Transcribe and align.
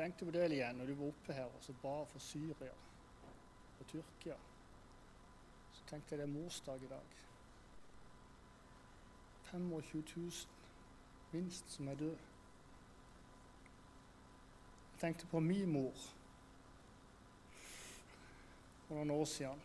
tenkte 0.00 0.24
på 0.24 0.32
det 0.32 0.46
igjen 0.52 0.78
når 0.80 0.86
du 0.86 0.94
var 0.94 1.10
oppe 1.12 1.34
her 1.36 1.44
og 1.44 1.60
så 1.64 1.74
ba 1.82 1.96
for 2.08 2.18
Syria 2.24 2.72
og 3.80 3.86
Tyrkia. 3.86 4.36
Så 5.72 5.84
tenkte 5.90 6.14
jeg 6.14 6.22
det 6.22 6.28
er 6.28 6.32
morsdag 6.32 6.84
i 6.84 6.88
dag. 6.88 7.16
25 9.50 10.04
000 10.16 10.32
minst 11.32 11.70
som 11.70 11.88
er 11.88 11.94
død. 11.94 12.16
Jeg 14.92 15.00
tenkte 15.00 15.26
på 15.26 15.40
min 15.40 15.72
mor 15.72 15.92
for 18.86 18.94
noen 18.94 19.10
år 19.10 19.24
siden. 19.24 19.62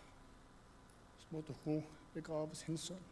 Så 1.17 1.27
måtte 1.31 1.55
hun 1.63 1.83
begrave 2.13 2.55
sin 2.55 2.77
sønn. 2.77 3.03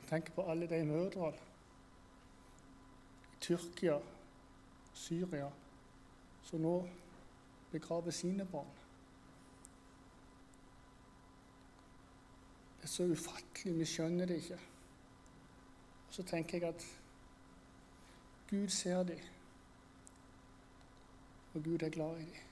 Jeg 0.00 0.08
tenker 0.08 0.32
på 0.32 0.50
alle 0.50 0.68
de 0.68 0.84
mødrene 0.84 1.36
i 3.32 3.40
Tyrkia, 3.40 3.98
Syria, 4.98 5.48
som 6.42 6.60
nå 6.60 6.74
begraver 7.70 8.10
sine 8.10 8.46
barn. 8.46 8.74
Det 12.78 12.84
er 12.84 12.92
så 12.92 13.06
ufattelig. 13.06 13.74
Vi 13.78 13.86
skjønner 13.86 14.26
det 14.26 14.40
ikke. 14.42 14.58
Og 16.08 16.14
så 16.14 16.22
tenker 16.22 16.58
jeg 16.58 16.68
at 16.68 16.86
Gud 18.50 18.68
ser 18.72 19.02
dem, 19.02 19.18
og 21.54 21.64
Gud 21.64 21.82
er 21.82 21.92
glad 21.92 22.20
i 22.22 22.24
dem. 22.24 22.46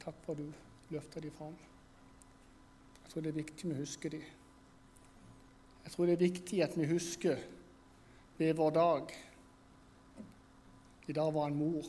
Takk 0.00 0.20
for 0.24 0.32
at 0.32 0.38
du 0.38 0.52
løfter 0.90 1.20
dem 1.20 1.32
fram. 1.32 1.56
Jeg 3.02 3.10
tror 3.10 3.24
det 3.24 3.32
er 3.32 3.40
viktig 3.40 3.70
vi 3.70 3.80
husker 3.80 4.10
dem. 4.10 4.28
Jeg 5.84 5.92
tror 5.92 6.06
det 6.06 6.12
er 6.12 6.28
viktig 6.28 6.62
at 6.62 6.76
vi 6.78 6.86
husker 6.86 7.36
ved 8.38 8.54
vår 8.54 8.70
dag. 8.70 9.16
I 11.10 11.12
dag 11.12 11.32
var 11.34 11.42
han 11.42 11.56
mor. 11.58 11.86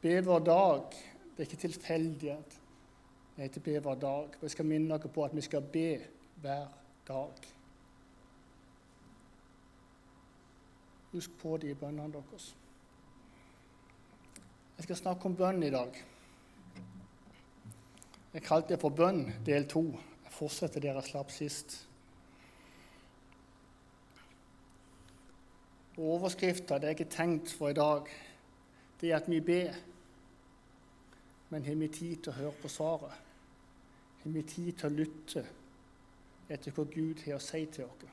Be 0.00 0.20
vår 0.24 0.40
dag. 0.40 0.94
Det 1.36 1.42
er 1.42 1.50
ikke 1.50 1.56
tilfeldighet. 1.66 2.54
Det 3.36 3.44
heter 3.44 3.60
be 3.66 3.74
hver 3.84 4.00
dag. 4.00 4.38
Og 4.38 4.46
jeg 4.46 4.54
skal 4.54 4.70
minne 4.70 4.88
dere 4.88 5.12
på 5.12 5.26
at 5.26 5.36
vi 5.36 5.44
skal 5.44 5.68
be 5.74 6.00
hver 6.40 6.72
dag. 7.08 7.44
Husk 11.12 11.36
på 11.42 11.60
det 11.60 11.74
i 11.74 11.76
bønnene 11.76 12.08
deres. 12.16 12.48
Jeg 14.78 14.88
skal 14.88 15.02
snakke 15.04 15.28
om 15.28 15.36
bønn 15.36 15.62
i 15.62 15.70
dag. 15.76 16.04
Jeg 18.32 18.48
kalte 18.48 18.72
det 18.72 18.80
for 18.80 18.96
bønn 18.96 19.26
del 19.44 19.68
to. 19.68 19.90
Jeg 20.24 20.38
fortsetter 20.40 20.80
der 20.80 20.96
jeg 20.96 21.10
slapp 21.12 21.36
sist. 21.36 21.82
Overskrifta 25.98 26.78
det 26.78 26.88
er 26.88 26.96
ikke 26.96 27.10
tenkt 27.12 27.50
for 27.52 27.68
i 27.68 27.76
dag, 27.76 28.06
det 29.00 29.10
er 29.10 29.16
at 29.16 29.28
vi 29.30 29.40
ber. 29.40 29.74
Men 31.50 31.64
har 31.64 31.74
vi 31.74 31.88
tid 31.88 32.16
til 32.16 32.32
å 32.32 32.38
høre 32.38 32.54
på 32.62 32.68
svaret? 32.72 33.12
Har 34.22 34.30
vi 34.30 34.42
tid 34.42 34.72
til 34.72 34.88
å 34.88 34.96
lytte 34.96 35.42
etter 36.48 36.72
hva 36.72 36.84
Gud 36.88 37.24
har 37.26 37.36
å 37.36 37.44
si 37.44 37.66
til 37.66 37.84
oss? 37.84 38.06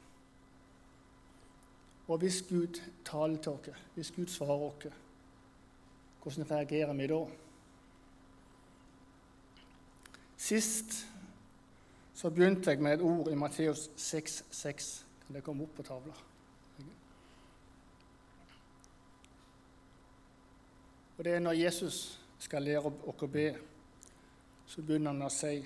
Og 2.10 2.18
hvis 2.20 2.42
Gud 2.50 2.82
taler 3.06 3.38
til 3.38 3.54
oss, 3.54 3.84
hvis 3.96 4.12
Gud 4.12 4.34
svarer 4.34 4.66
oss, 4.66 4.98
hvordan 6.24 6.50
reagerer 6.52 6.94
vi 6.98 7.08
da? 7.08 7.20
Sist 10.40 11.06
så 12.16 12.32
begynte 12.34 12.74
jeg 12.74 12.82
med 12.84 12.98
et 12.98 13.06
ord 13.06 13.30
i 13.32 13.38
Matteus 13.40 13.88
6,6. 13.96 14.90
Kan 15.28 15.38
det 15.38 15.46
komme 15.46 15.64
opp 15.64 15.78
på 15.78 15.86
tavla? 15.88 16.29
Og 21.20 21.26
Det 21.26 21.34
er 21.34 21.40
når 21.40 21.52
Jesus 21.52 22.20
skal 22.40 22.64
lære 22.64 22.88
oss 22.88 23.24
å 23.26 23.28
be, 23.28 23.50
så 24.64 24.82
begynner 24.88 25.12
han 25.12 25.26
å 25.26 25.30
si 25.34 25.58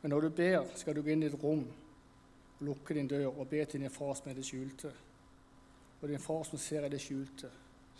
Men 0.00 0.14
når 0.14 0.20
du 0.20 0.28
ber, 0.32 0.70
skal 0.80 0.94
du 0.96 1.02
gå 1.04 1.10
inn 1.12 1.26
i 1.26 1.26
et 1.28 1.42
rom 1.42 1.60
og 1.60 2.62
lukke 2.64 2.94
din 2.96 3.08
dør 3.08 3.34
og 3.34 3.50
be 3.50 3.58
til 3.68 3.82
din 3.82 3.92
far 3.92 4.14
som 4.16 4.30
er 4.30 4.38
det 4.38 4.44
skjulte. 4.48 4.92
Og 6.00 6.08
din 6.08 6.22
far 6.24 6.46
som 6.48 6.58
ser 6.58 6.86
i 6.86 6.88
det 6.88 7.00
skjulte, 7.04 7.50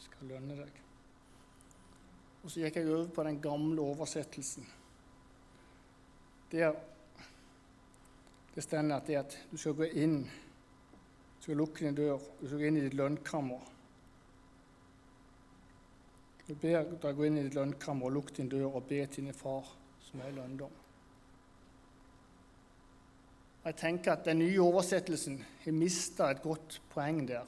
skal 0.00 0.30
lønne 0.32 0.56
deg. 0.56 0.78
Og 2.40 2.48
så 2.48 2.62
gikk 2.62 2.78
jeg 2.80 2.88
over 2.88 3.10
på 3.12 3.24
den 3.28 3.40
gamle 3.44 3.84
oversettelsen. 3.84 4.64
Der 6.52 6.72
det 8.54 8.64
står 8.64 8.94
at, 8.96 9.10
at 9.10 9.36
du 9.50 9.58
skal 9.60 9.76
gå 9.76 9.90
inn, 9.92 10.24
du 11.36 11.42
skal 11.42 11.60
lukke 11.60 11.84
din 11.84 12.00
dør, 12.00 12.18
du 12.40 12.46
skal 12.46 12.58
gå 12.64 12.70
inn 12.70 12.80
i 12.80 12.86
ditt 12.88 12.96
lønnkammer. 12.96 13.60
Du 16.50 16.56
ber 16.58 16.82
deg 16.82 17.14
gå 17.14 17.28
inn 17.28 17.36
i 17.38 17.42
ditt 17.46 17.54
lønnkammer 17.54 18.08
og 18.08 18.16
lukke 18.16 18.32
din 18.34 18.48
dør 18.50 18.72
og 18.80 18.88
be 18.88 19.04
til 19.06 19.28
din 19.28 19.36
far, 19.36 19.68
som 20.02 20.18
er 20.18 20.32
i 20.32 20.34
lønndom. 20.34 20.72
Jeg 23.62 23.76
tenker 23.78 24.16
at 24.16 24.24
Den 24.24 24.40
nye 24.42 24.56
oversettelsen 24.58 25.36
har 25.62 25.76
mista 25.76 26.26
et 26.30 26.40
godt 26.42 26.80
poeng 26.90 27.20
der, 27.28 27.46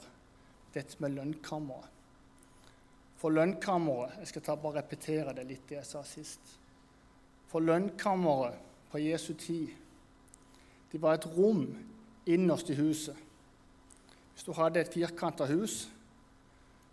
dette 0.73 0.95
med 1.03 1.17
lønnkammeret. 1.17 1.89
For 3.19 3.29
lønnkammeret 3.29 4.19
Jeg 4.19 4.27
skal 4.27 4.57
bare 4.61 4.77
repetere 4.77 5.33
det 5.35 5.45
litt, 5.49 5.65
det 5.67 5.81
jeg 5.81 5.89
sa 5.89 6.03
sist. 6.07 6.53
For 7.51 7.59
lønnkammeret 7.59 8.55
på 8.91 9.01
Jesu 9.03 9.33
tid 9.33 9.73
det 10.93 11.01
var 11.01 11.17
et 11.17 11.27
rom 11.35 11.65
innerst 12.25 12.69
i 12.69 12.77
huset. 12.79 13.17
Hvis 14.31 14.47
du 14.47 14.53
hadde 14.53 14.79
et 14.79 14.93
firkanta 14.93 15.45
hus, 15.51 15.89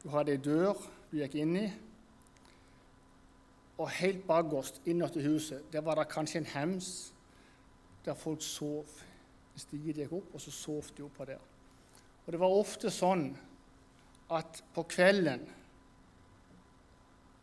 du 0.03 0.09
hadde 0.09 0.34
ei 0.34 0.42
dør 0.42 0.75
du 1.10 1.19
gikk 1.21 1.38
inn 1.38 1.54
i, 1.60 1.69
og 3.80 3.91
helt 3.96 4.26
bakerst 4.28 4.82
innerst 4.84 5.16
i 5.16 5.24
huset 5.24 5.64
der 5.72 5.80
var 5.80 5.96
det 5.96 6.10
kanskje 6.12 6.42
en 6.42 6.50
hems 6.52 7.14
der 8.04 8.14
folk 8.14 8.42
sov. 8.42 8.86
Stigen 9.56 9.96
gikk 9.96 10.12
opp, 10.16 10.34
og 10.34 10.41
så 10.41 10.50
sov 10.50 10.84
de 10.96 11.02
oppå 11.04 11.24
der. 11.28 11.41
Og 12.26 12.32
det 12.32 12.41
var 12.41 12.54
ofte 12.54 12.88
sånn 12.92 13.26
at 14.32 14.62
på 14.72 14.84
kvelden 14.88 15.42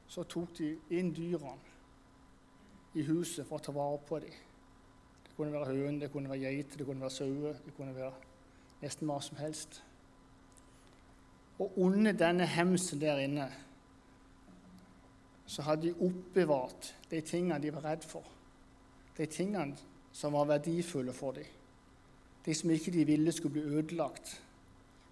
så 0.08 0.24
tok 0.24 0.56
de 0.58 0.72
inn 0.98 1.12
dyrene 1.14 1.75
i 2.98 3.04
huset 3.06 3.46
for 3.46 3.59
å 3.59 3.66
ta 3.66 3.75
vare 3.75 4.00
på 4.08 4.22
dem. 4.24 4.34
Det 5.25 5.36
kunne 5.36 5.54
være 5.54 5.75
høne, 5.75 6.00
det 6.02 6.09
kunne 6.14 6.31
være 6.31 6.48
geiter, 6.48 6.80
det 6.80 6.88
kunne 6.88 7.06
være 7.06 7.18
sauer, 7.18 7.59
det 7.66 7.75
kunne 7.78 7.94
være 7.94 8.14
nesten 8.81 9.09
hva 9.09 9.19
som 9.22 9.38
helst. 9.38 9.81
Og 11.59 11.78
under 11.86 12.16
denne 12.18 12.48
hemsen 12.50 13.02
der 13.02 13.22
inne 13.22 13.52
så 15.47 15.63
hadde 15.63 15.88
de 15.88 16.06
oppbevart 16.06 16.91
de 17.12 17.22
tingene 17.22 17.62
de 17.63 17.72
var 17.74 17.85
redd 17.85 18.03
for. 18.06 18.25
De 19.18 19.25
tingene 19.25 19.78
som 20.12 20.34
var 20.35 20.50
verdifulle 20.50 21.13
for 21.13 21.38
dem. 21.38 21.47
De 22.46 22.56
som 22.56 22.72
ikke 22.72 22.91
de 22.91 23.06
ville 23.06 23.31
skulle 23.31 23.57
bli 23.57 23.78
ødelagt, 23.78 24.44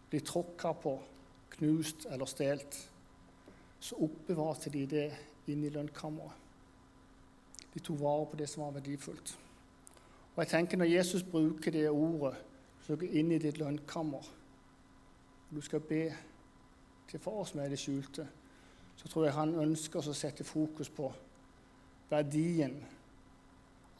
bli 0.10 0.20
tråkka 0.20 0.74
på, 0.84 0.96
knust 1.56 2.08
eller 2.12 2.26
stjålet. 2.26 2.78
Så 3.80 3.96
oppbevarte 4.02 4.70
de 4.70 4.86
det 4.90 5.08
inne 5.48 5.68
i 5.68 5.74
lønnkammeret. 5.74 6.44
De 7.74 7.80
tok 7.84 8.00
vare 8.00 8.28
på 8.32 8.38
det 8.40 8.48
som 8.50 8.64
var 8.64 8.78
verdifullt. 8.78 9.38
Og 10.36 10.44
jeg 10.44 10.48
tenker 10.48 10.78
Når 10.78 10.86
Jesus 10.86 11.24
bruker 11.24 11.72
det 11.72 11.90
ordet 11.90 12.36
så 12.86 12.96
går 12.96 13.18
inn 13.18 13.32
i 13.32 13.40
ditt 13.42 13.58
lønnkammer, 13.58 14.26
du 15.50 15.62
skal 15.62 15.82
be 15.82 16.04
til 17.10 17.20
Far 17.20 17.44
som 17.50 17.60
er 17.64 17.72
det 17.72 17.80
skjulte, 17.80 18.28
så 18.96 19.08
tror 19.08 19.26
jeg 19.26 19.36
han 19.36 19.56
ønsker 19.62 20.00
oss 20.00 20.10
å 20.12 20.18
sette 20.18 20.46
fokus 20.48 20.90
på 20.90 21.10
verdien 22.10 22.78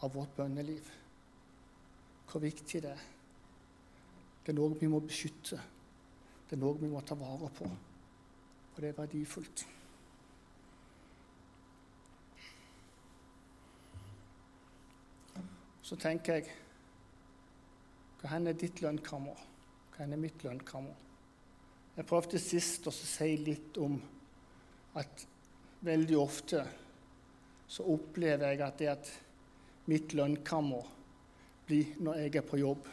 av 0.04 0.14
vårt 0.14 0.36
bønneliv. 0.38 0.90
Hvor 2.32 2.42
viktig 2.44 2.82
det 2.84 2.92
er. 2.92 3.04
Det 4.46 4.54
er 4.54 4.58
noe 4.60 4.78
vi 4.78 4.90
må 4.90 5.00
beskytte. 5.02 5.58
Det 6.46 6.58
er 6.58 6.62
noe 6.62 6.78
vi 6.78 6.90
må 6.92 7.02
ta 7.02 7.18
vare 7.18 7.50
på. 7.58 7.70
Og 8.76 8.82
det 8.82 8.92
er 8.92 9.00
verdifullt. 9.00 9.66
Så 15.86 15.98
tenker 16.02 16.40
jeg 16.40 16.54
Hva 18.22 18.40
er 18.40 18.58
ditt 18.58 18.82
lønnkammer? 18.82 19.38
Hva 19.94 20.06
er 20.06 20.18
mitt 20.18 20.42
lønnkammer? 20.42 20.96
Jeg 21.96 22.08
prøvde 22.10 22.42
sist 22.42 22.88
å 22.90 22.94
si 22.94 23.36
litt 23.38 23.78
om 23.78 24.00
at 24.96 25.28
veldig 25.86 26.18
ofte 26.18 26.64
så 27.68 27.86
opplever 27.92 28.52
jeg 28.54 28.62
at 28.64 28.80
det 28.80 28.90
at 28.92 29.12
mitt 29.90 30.14
lønnkammer 30.18 30.92
blir 31.66 31.98
når 32.02 32.22
jeg 32.22 32.36
er 32.40 32.46
på 32.46 32.60
jobb. 32.62 32.88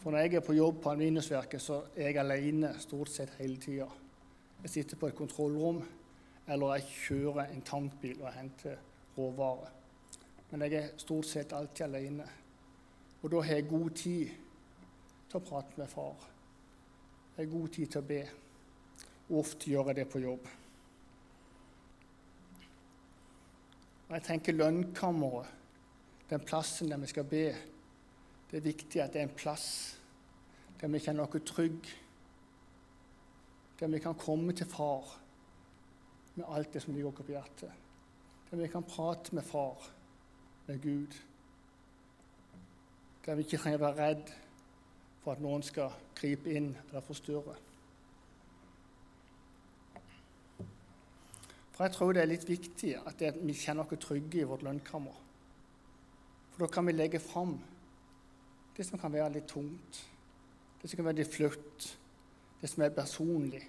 For 0.00 0.12
når 0.12 0.24
jeg 0.24 0.38
er 0.38 0.44
på 0.44 0.56
jobb 0.56 0.80
på 0.82 0.92
Aluminiumsverket, 0.92 1.62
så 1.62 1.80
er 1.96 2.10
jeg 2.10 2.20
alene 2.20 2.74
stort 2.80 3.10
sett 3.10 3.32
hele 3.40 3.56
tida. 3.60 3.88
Jeg 4.62 4.70
sitter 4.70 5.00
på 5.00 5.08
et 5.08 5.16
kontrollrom, 5.18 5.80
eller 6.46 6.76
jeg 6.76 6.90
kjører 6.92 7.50
en 7.50 7.64
tankbil 7.66 8.20
og 8.22 8.32
henter 8.36 8.76
råvarer. 9.16 9.72
Men 10.50 10.62
jeg 10.62 10.78
er 10.78 10.92
stort 11.00 11.26
sett 11.26 11.52
alltid 11.56 11.88
alene. 11.88 12.26
Og 13.22 13.32
da 13.32 13.40
har 13.42 13.58
jeg 13.58 13.68
god 13.72 13.96
tid 13.98 14.28
til 15.26 15.40
å 15.40 15.44
prate 15.48 15.80
med 15.80 15.90
far. 15.90 16.28
Jeg 17.36 17.42
har 17.42 17.52
god 17.52 17.72
tid 17.74 17.90
til 17.90 18.04
å 18.04 18.08
be. 18.12 18.20
Ofte 19.40 19.72
gjør 19.72 19.90
jeg 19.90 19.98
det 19.98 20.06
på 20.12 20.22
jobb. 20.22 20.46
Og 24.06 24.14
jeg 24.14 24.22
tenker 24.22 24.54
lønnkammeret, 24.54 25.52
den 26.30 26.42
plassen 26.46 26.90
der 26.90 26.98
vi 26.98 27.06
skal 27.10 27.26
be, 27.26 27.46
det 28.50 28.58
er 28.58 28.66
viktig 28.66 29.02
at 29.02 29.12
det 29.12 29.20
er 29.20 29.28
en 29.28 29.38
plass 29.38 29.68
der 30.80 30.90
vi 30.92 31.00
kjenner 31.02 31.26
oss 31.26 31.46
trygge, 31.48 31.94
der 33.80 33.90
vi 33.92 33.98
kan 34.02 34.14
komme 34.18 34.52
til 34.52 34.66
far 34.66 35.16
med 36.36 36.44
alt 36.48 36.72
det 36.72 36.82
som 36.82 36.94
ligger 36.94 37.10
oss 37.10 37.22
på 37.22 37.32
hjertet, 37.32 37.72
der 38.50 38.60
vi 38.60 38.68
kan 38.68 38.84
prate 38.84 39.34
med 39.34 39.42
far, 39.42 39.90
med 40.66 40.82
Gud, 40.82 41.14
der 43.26 43.34
vi 43.34 43.46
ikke 43.46 43.58
trenger 43.58 43.80
å 43.80 43.86
være 43.86 44.08
redd 44.08 44.32
for 45.22 45.34
at 45.34 45.42
noen 45.42 45.62
skal 45.66 45.94
gripe 46.18 46.50
inn 46.54 46.72
eller 46.88 47.02
forstyrre. 47.06 47.56
For 51.76 51.84
jeg 51.84 51.92
tror 51.92 52.14
det 52.16 52.22
er 52.22 52.30
litt 52.30 52.46
viktig 52.48 52.94
at 53.04 53.22
vi 53.36 53.52
kjenner 53.52 53.84
oss 53.84 54.00
trygge 54.00 54.40
i 54.40 54.48
vårt 54.48 54.64
lønnkammer. 54.64 55.16
For 56.54 56.64
da 56.64 56.72
kan 56.72 56.86
vi 56.88 56.94
legge 56.96 57.20
fram 57.20 57.58
det 58.76 58.86
som 58.88 59.00
kan 59.00 59.12
være 59.12 59.34
litt 59.34 59.48
tungt, 59.50 59.98
det 60.80 60.88
som 60.88 60.96
kan 60.96 61.10
være 61.10 61.20
litt 61.20 61.34
flutt, 61.34 61.90
det 62.62 62.70
som 62.72 62.84
er 62.86 62.96
personlig. 62.96 63.60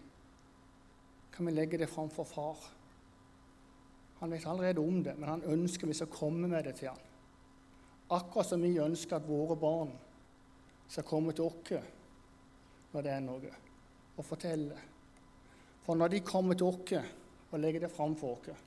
Kan 1.35 1.49
vi 1.49 1.55
legge 1.57 1.81
det 1.81 1.89
fram 1.91 2.07
for 2.11 2.27
far? 2.27 2.63
Han 4.21 4.31
vet 4.31 4.47
allerede 4.47 4.79
om 4.79 5.03
det, 5.03 5.17
men 5.19 5.29
han 5.29 5.43
ønsker 5.43 5.91
vi 5.91 5.99
skal 5.99 6.11
komme 6.11 6.47
med 6.47 6.63
det 6.63 6.77
til 6.79 6.93
han. 6.93 7.03
Akkurat 8.15 8.47
som 8.47 8.63
vi 8.63 8.77
ønsker 8.79 9.19
at 9.19 9.27
våre 9.27 9.59
barn 9.59 9.91
skal 10.87 11.03
komme 11.03 11.35
til 11.35 11.43
oss 11.51 11.75
når 12.93 13.03
det 13.03 13.11
er 13.11 13.23
noe, 13.27 13.55
og 14.15 14.25
fortelle. 14.25 14.77
For 15.83 15.99
når 15.99 16.15
de 16.15 16.23
kommer 16.23 16.55
til 16.55 16.71
oss 16.71 17.26
og 17.51 17.59
legger 17.59 17.85
det 17.85 17.93
fram 17.93 18.15
for 18.19 18.37
oss, 18.37 18.63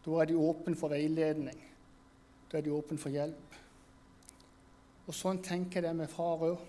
da 0.00 0.20
er 0.20 0.30
de 0.30 0.36
åpne 0.40 0.76
for 0.80 0.92
veiledning. 0.92 1.58
Da 2.48 2.58
er 2.58 2.64
de 2.64 2.72
åpne 2.72 2.96
for 2.98 3.12
hjelp. 3.12 3.56
Og 5.06 5.16
sånn 5.16 5.42
tenker 5.44 5.80
jeg 5.80 5.90
det 5.90 5.96
med 5.98 6.10
far 6.10 6.40
òg. 6.46 6.62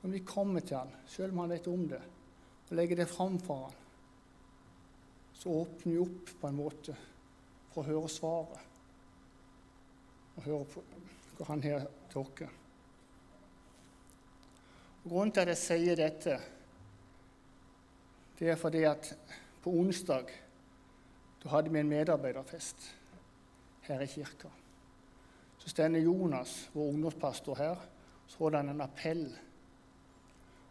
Når 0.00 0.14
vi 0.16 0.22
kommer 0.26 0.64
til 0.64 0.80
han, 0.80 0.90
selv 1.08 1.34
om 1.34 1.44
han 1.44 1.52
vet 1.54 1.68
om 1.70 1.84
det, 1.88 2.00
og 2.70 2.76
legger 2.78 3.02
det 3.02 3.10
fram 3.10 3.36
for 3.42 3.66
han, 3.66 3.78
så 5.36 5.54
åpner 5.62 5.92
vi 5.92 6.02
opp 6.02 6.32
på 6.40 6.48
en 6.48 6.58
måte 6.58 6.94
for 7.70 7.82
å 7.82 7.88
høre 7.88 8.10
svaret. 8.12 8.66
Og 10.36 10.46
høre 10.46 10.66
på 10.72 10.84
hva 11.38 11.48
han 11.52 11.64
har 11.64 11.86
til. 12.12 12.48
Grunnen 15.04 15.32
til 15.32 15.46
at 15.46 15.52
jeg 15.54 15.60
sier 15.62 16.00
dette, 16.00 16.36
det 18.40 18.48
er 18.48 18.56
fordi 18.56 18.82
at 18.88 19.12
på 19.62 19.70
onsdag 19.70 20.30
da 21.42 21.48
hadde 21.48 21.72
vi 21.72 21.80
en 21.80 21.88
medarbeiderfest 21.88 22.96
her 23.80 24.00
i 24.00 24.06
kirka. 24.06 24.48
Så 25.58 25.68
stender 25.68 26.00
Jonas, 26.00 26.70
vår 26.74 26.88
ungdomspastor, 26.88 27.54
her. 27.54 27.76
Så 28.26 28.38
holder 28.38 28.58
han 28.58 28.68
en 28.68 28.80
appell. 28.80 29.38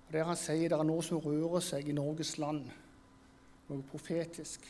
Og 0.08 0.14
Der 0.14 0.24
han 0.24 0.38
sier 0.38 0.70
det 0.70 0.78
er 0.78 0.84
noe 0.84 1.04
som 1.06 1.22
rører 1.22 1.62
seg 1.62 1.90
i 1.90 1.94
Norges 1.94 2.38
land, 2.38 2.64
noe 3.70 3.84
profetisk. 3.90 4.66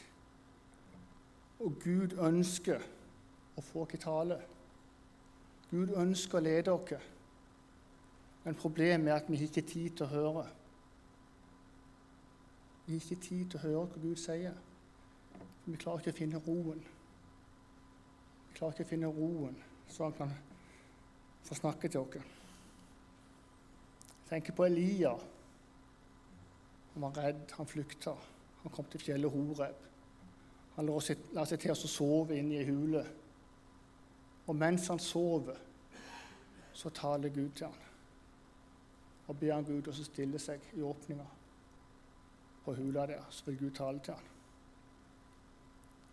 Og 1.60 1.75
Gud 1.84 2.16
ønsker 2.19 2.84
å 3.56 3.63
få 3.63 3.84
oss 3.84 4.00
tale. 4.00 4.40
Gud 5.72 5.96
ønsker 5.96 6.40
å 6.40 6.44
lede 6.44 6.72
oss. 6.75 7.07
Men 8.44 8.56
problemet 8.56 9.12
er 9.12 9.19
at 9.19 9.28
vi 9.31 9.44
ikke 9.44 9.62
har 9.62 9.68
tid 9.68 9.90
til 9.96 10.06
å 10.06 10.13
høre. 10.13 10.46
Vi 12.89 12.95
har 12.95 13.01
ikke 13.06 13.21
tid 13.21 13.45
til 13.45 13.59
å 13.59 13.62
høre 13.62 13.81
hva 13.86 14.00
Gud 14.01 14.18
sier. 14.18 14.56
Vi 15.68 15.75
klarer 15.77 16.01
ikke 16.01 16.15
å 16.15 16.18
finne 16.18 16.39
roen. 16.41 16.80
Vi 18.47 18.56
klarer 18.57 18.74
ikke 18.74 18.88
å 18.88 18.89
finne 18.89 19.12
roen 19.13 19.53
så 19.94 20.07
han 20.07 20.15
kan 20.18 20.33
få 21.45 21.53
snakke 21.59 21.86
til 21.86 22.01
oss. 22.01 22.18
Jeg 22.18 22.25
tenker 24.31 24.57
på 24.57 24.65
Elia. 24.65 25.13
Han 26.95 27.06
var 27.06 27.13
redd, 27.21 27.45
han 27.59 27.69
flykta. 27.69 28.18
Han 28.63 28.74
kom 28.74 28.89
til 28.89 29.06
fjellet 29.06 29.38
Horeb. 29.38 29.77
Han 30.80 30.89
la 30.89 31.45
seg 31.45 31.62
til 31.62 31.77
å 31.77 31.77
sove 31.77 32.41
inne 32.41 32.57
i 32.57 32.62
ei 32.63 32.69
hule. 32.74 33.06
Og 34.50 34.53
mens 34.57 34.89
han 34.89 34.97
sover, 34.97 35.62
så 36.74 36.89
taler 36.89 37.38
Gud 37.38 37.53
til 37.53 37.69
han. 37.69 37.81
Og 39.27 39.38
ber 39.38 39.59
han 39.59 39.75
Gud 39.75 39.94
å 39.94 39.95
stille 40.01 40.41
seg 40.41 40.74
i 40.74 40.81
åpninga 40.81 41.38
på 42.69 42.75
hula 42.75 43.06
der, 43.07 43.21
så 43.30 43.45
vil 43.45 43.57
Gud 43.57 43.71
tale 43.71 44.00
til 44.00 44.13
ham. 44.13 44.24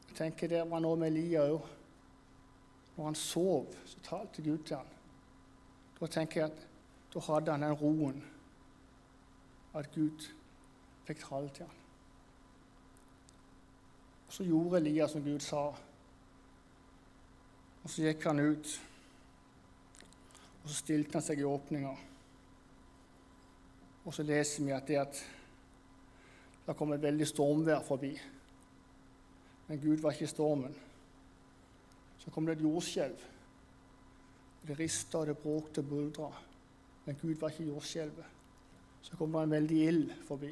Jeg 0.09 0.17
tenker 0.17 0.49
Det 0.49 0.71
var 0.71 0.81
noe 0.81 0.97
med 0.97 1.13
Elia 1.13 1.43
òg. 1.53 1.67
Når 2.97 3.05
han 3.05 3.15
sov, 3.15 3.67
så 3.85 4.01
talte 4.01 4.43
Gud 4.43 4.65
til 4.65 4.77
ham. 4.77 4.87
Da 6.01 6.07
tenker 6.07 6.41
jeg 6.41 6.51
at 6.51 6.65
da 7.13 7.21
hadde 7.21 7.53
han 7.53 7.63
den 7.63 7.77
roen 7.77 8.25
at 9.75 9.93
Gud 9.93 10.31
fikk 11.05 11.21
tale 11.21 11.53
til 11.53 11.69
ham. 11.69 11.77
Så 14.29 14.45
gjorde 14.45 14.81
Elia 14.81 15.09
som 15.09 15.23
Gud 15.23 15.41
sa. 15.41 15.67
Og 17.85 17.91
Så 17.91 18.03
gikk 18.03 18.25
han 18.25 18.41
ut, 18.41 18.81
og 20.63 20.69
så 20.69 20.75
stilte 20.75 21.21
han 21.21 21.23
seg 21.23 21.39
i 21.39 21.45
åpninga. 21.45 21.97
Og 24.07 24.15
så 24.15 24.23
leser 24.23 24.65
vi 24.65 24.73
at 24.73 24.89
det 24.89 25.03
at 25.05 25.27
det 26.67 26.75
kom 26.77 26.93
et 26.93 27.03
veldig 27.03 27.27
stormvær 27.27 27.85
forbi. 27.87 28.13
Men 29.67 29.81
Gud 29.81 30.03
var 30.03 30.15
ikke 30.15 30.27
i 30.27 30.31
stormen. 30.31 30.75
Så 32.19 32.31
kom 32.31 32.47
det 32.47 32.57
et 32.57 32.65
jordskjelv. 32.65 33.27
Det 34.67 34.79
rista 34.79 35.25
det 35.27 35.39
bråkte 35.39 35.83
buldra. 35.83 36.31
Men 37.05 37.19
Gud 37.23 37.35
var 37.39 37.55
ikke 37.55 37.65
i 37.65 37.71
jordskjelvet. 37.71 38.33
Så 39.03 39.17
kom 39.17 39.33
det 39.33 39.43
en 39.43 39.51
veldig 39.51 39.83
ild 39.89 40.15
forbi. 40.27 40.51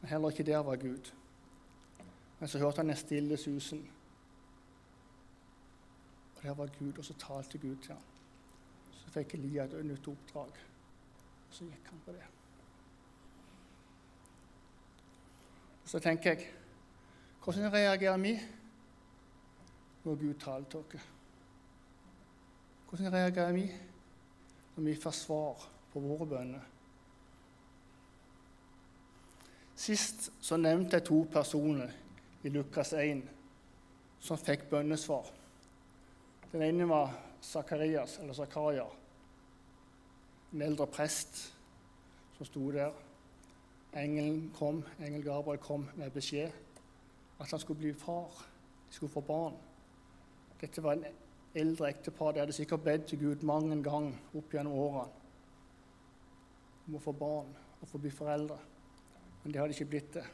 Men 0.00 0.10
heller 0.10 0.30
ikke 0.30 0.44
der 0.44 0.58
var 0.58 0.76
Gud. 0.76 1.12
Men 2.38 2.48
så 2.48 2.58
hørte 2.58 2.84
han 2.84 2.90
en 2.90 2.96
stille 2.96 3.36
susen. 3.36 3.88
Og 6.36 6.42
der 6.42 6.54
var 6.54 6.68
Gud, 6.78 6.98
og 6.98 7.04
så 7.04 7.14
talte 7.18 7.58
Gud 7.58 7.76
til 7.76 7.94
ham. 7.94 8.04
Så 8.92 9.10
fikk 9.10 9.34
Elia 9.34 9.64
et 9.64 9.86
nytt 9.86 10.08
oppdrag. 10.08 10.52
Og 11.48 11.54
så 11.54 11.64
gikk 11.64 11.88
han 11.90 12.04
på 12.04 12.12
det. 12.12 12.37
Så 15.88 15.98
tenker 16.04 16.34
jeg 16.34 16.48
hvordan 17.44 17.72
reagerer 17.72 18.18
vi 18.20 18.34
når 20.04 20.18
Gud 20.20 20.34
taler 20.40 20.66
til 20.68 20.80
oss? 20.80 21.06
Hvordan 22.88 23.12
reagerer 23.12 23.52
vi 23.56 23.64
når 24.76 24.84
vi 24.84 24.94
får 25.00 25.16
svar 25.16 25.64
på 25.92 26.02
våre 26.04 26.26
bønner? 26.28 26.66
Sist 29.78 30.28
så 30.44 30.60
nevnte 30.60 30.98
jeg 31.00 31.08
to 31.08 31.22
personer 31.32 31.96
i 32.44 32.52
Lukas 32.52 32.92
1 32.92 33.24
som 34.20 34.44
fikk 34.44 34.68
bønnesvar. 34.68 35.32
Den 36.52 36.68
ene 36.68 36.84
var 36.88 37.16
Zakarias, 37.40 38.18
eller 38.18 38.36
Zakaria, 38.36 38.84
en 40.52 40.62
eldre 40.68 40.86
prest 40.90 41.46
som 42.36 42.48
sto 42.48 42.70
der 42.74 43.07
Engelen 43.98 44.50
kom, 44.54 44.82
engel 45.02 45.22
Gabriel 45.24 45.60
kom 45.62 45.88
med 45.98 46.12
beskjed 46.14 46.52
at 47.38 47.50
han 47.50 47.60
skulle 47.60 47.78
bli 47.78 47.92
far. 47.94 48.44
De 48.88 48.94
skulle 48.94 49.12
få 49.12 49.20
barn. 49.20 49.56
Dette 50.60 50.82
var 50.82 50.92
en 50.92 51.04
eldre 51.54 51.88
ektepar. 51.88 52.32
De 52.32 52.42
hadde 52.42 52.52
sikkert 52.52 52.84
bedt 52.84 53.06
til 53.10 53.18
Gud 53.18 53.42
mange 53.46 53.82
ganger 53.82 54.38
opp 54.38 54.54
gjennom 54.54 54.78
årene 54.78 55.14
om 56.88 56.96
å 56.96 57.04
få 57.04 57.12
barn 57.12 57.50
og 57.82 57.88
få 57.88 58.00
bli 58.00 58.10
foreldre. 58.10 58.56
Men 59.42 59.52
det 59.52 59.60
hadde 59.60 59.76
ikke 59.76 59.90
blitt 59.92 60.14
det. 60.14 60.24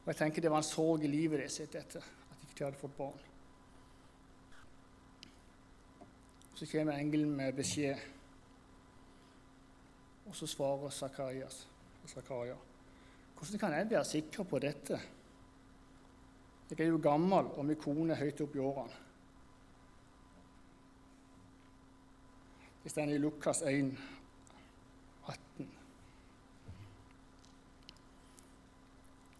Og 0.00 0.06
jeg 0.12 0.16
tenker 0.16 0.42
Det 0.42 0.50
var 0.50 0.62
en 0.62 0.66
sorg 0.66 1.04
i 1.04 1.10
livet 1.10 1.40
deres 1.40 1.60
etter 1.60 1.82
at 2.04 2.40
de 2.40 2.50
ikke 2.50 2.64
hadde 2.64 2.80
fått 2.80 2.96
barn. 2.96 3.26
Så 6.54 6.68
kommer 6.68 6.98
engelen 6.98 7.32
med 7.36 7.56
beskjed 7.56 7.96
og 10.30 10.36
så 10.38 10.46
svarer 10.46 10.94
Zakarias, 10.94 11.64
Zakaria 12.08 12.56
hvordan 13.40 13.58
kan 13.58 13.72
jeg 13.72 13.90
være 13.90 14.04
sikker 14.04 14.44
på 14.44 14.58
dette? 14.60 15.00
Jeg 16.70 16.80
er 16.80 16.90
jo 16.90 17.00
gammel, 17.02 17.46
og 17.56 17.64
min 17.64 17.76
kone 17.80 18.12
er 18.12 18.20
høyt 18.20 18.40
opp 18.44 18.56
i 18.56 18.60
årene. 18.60 18.98
Det 22.82 22.92
står 22.92 23.14
i 23.14 23.18
Lukas 23.18 23.62
1, 23.62 23.88
18. 25.26 25.70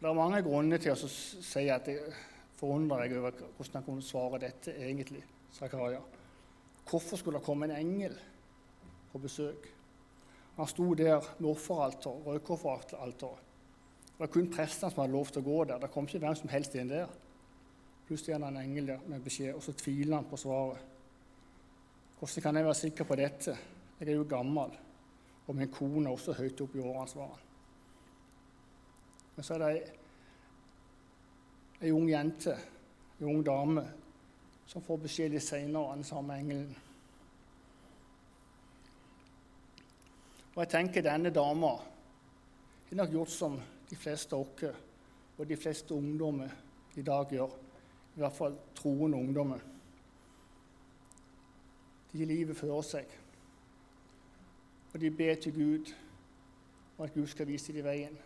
Det 0.01 0.09
er 0.09 0.17
mange 0.17 0.41
grunner 0.43 0.81
til 0.81 0.97
å 0.97 1.11
si 1.11 1.67
at 1.69 1.89
jeg 1.93 2.15
forundrer 2.57 3.05
meg 3.05 3.17
over 3.19 3.37
hvordan 3.37 3.79
han 3.79 3.85
kunne 3.85 4.05
svare 4.05 4.41
dette 4.47 4.73
egentlig, 4.81 5.23
Zakaria. 5.53 6.01
hvorfor 6.91 7.17
skulle 7.17 7.39
det 7.39 7.45
komme 7.45 7.69
en 7.69 7.77
engel 7.77 8.17
på 9.13 9.19
besøk. 9.19 9.69
Han 10.61 10.69
sto 10.69 10.95
der 10.95 11.25
med 11.39 11.51
offeralter, 11.51 12.11
røykofferalter. 12.27 13.37
Det 14.11 14.19
var 14.19 14.29
kun 14.29 14.51
prestene 14.53 14.91
som 14.93 15.01
hadde 15.01 15.15
lov 15.15 15.31
til 15.33 15.41
å 15.41 15.47
gå 15.47 15.61
der. 15.71 15.79
Det 15.81 15.89
kom 15.95 16.05
ikke 16.05 16.21
hvem 16.21 16.35
som 16.37 16.51
helst 16.53 16.75
inn 16.77 16.91
der. 16.91 17.09
Plutselig 18.05 18.35
er 18.35 18.43
det 18.43 18.51
en 18.51 18.59
engel 18.61 18.91
der 18.91 19.07
med 19.09 19.25
beskjed, 19.25 19.55
og 19.57 19.63
så 19.65 19.73
tviler 19.73 20.19
han 20.19 20.29
på 20.29 20.37
svaret. 20.37 20.83
Hvordan 22.19 22.45
kan 22.45 22.61
jeg 22.61 22.67
være 22.67 22.81
sikker 22.83 23.09
på 23.09 23.17
dette? 23.17 23.57
Jeg 24.01 24.09
er 24.11 24.19
jo 24.19 24.27
gammel, 24.29 24.77
og 25.47 25.57
min 25.57 25.73
kone 25.73 26.05
er 26.05 26.13
også 26.13 26.37
høyt 26.37 26.61
oppe 26.61 26.77
i 26.77 26.85
årene. 26.85 27.31
Men 29.37 29.49
så 29.49 29.57
er 29.57 29.65
det 29.65 29.73
ei, 29.73 29.81
ei 31.89 31.97
ung 31.97 32.13
jente, 32.13 32.59
ei 33.17 33.33
ung 33.33 33.41
dame, 33.47 33.87
som 34.69 34.85
får 34.85 35.01
beskjed 35.09 35.33
litt 35.33 35.49
seinere 35.49 35.87
av 35.87 35.97
den 35.97 36.11
samme 36.11 36.37
engelen. 36.37 36.77
Og 40.61 40.67
jeg 40.67 40.73
tenker 40.75 41.01
denne 41.01 41.31
dama 41.33 41.71
har 42.91 42.97
nok 42.99 43.13
gjort 43.15 43.31
som 43.33 43.55
de 43.89 43.97
fleste 43.97 44.37
av 44.37 44.43
oss 44.45 45.39
og 45.39 45.47
de 45.49 45.57
fleste 45.57 45.95
ungdommer 45.97 46.51
i 47.01 47.03
dag 47.03 47.31
gjør. 47.33 47.55
I 48.13 48.21
hvert 48.21 48.37
fall 48.37 48.59
troende 48.77 49.17
ungdommer. 49.17 49.63
De 52.11 52.19
gir 52.19 52.29
livet 52.29 52.59
før 52.59 52.83
seg. 52.85 53.09
Og 54.93 55.01
de 55.01 55.11
ber 55.11 55.41
til 55.41 55.57
Gud 55.57 55.95
og 56.99 57.07
at 57.07 57.15
Gud 57.15 57.33
skal 57.33 57.49
vise 57.49 57.73
dem 57.73 57.87
veien. 57.89 58.19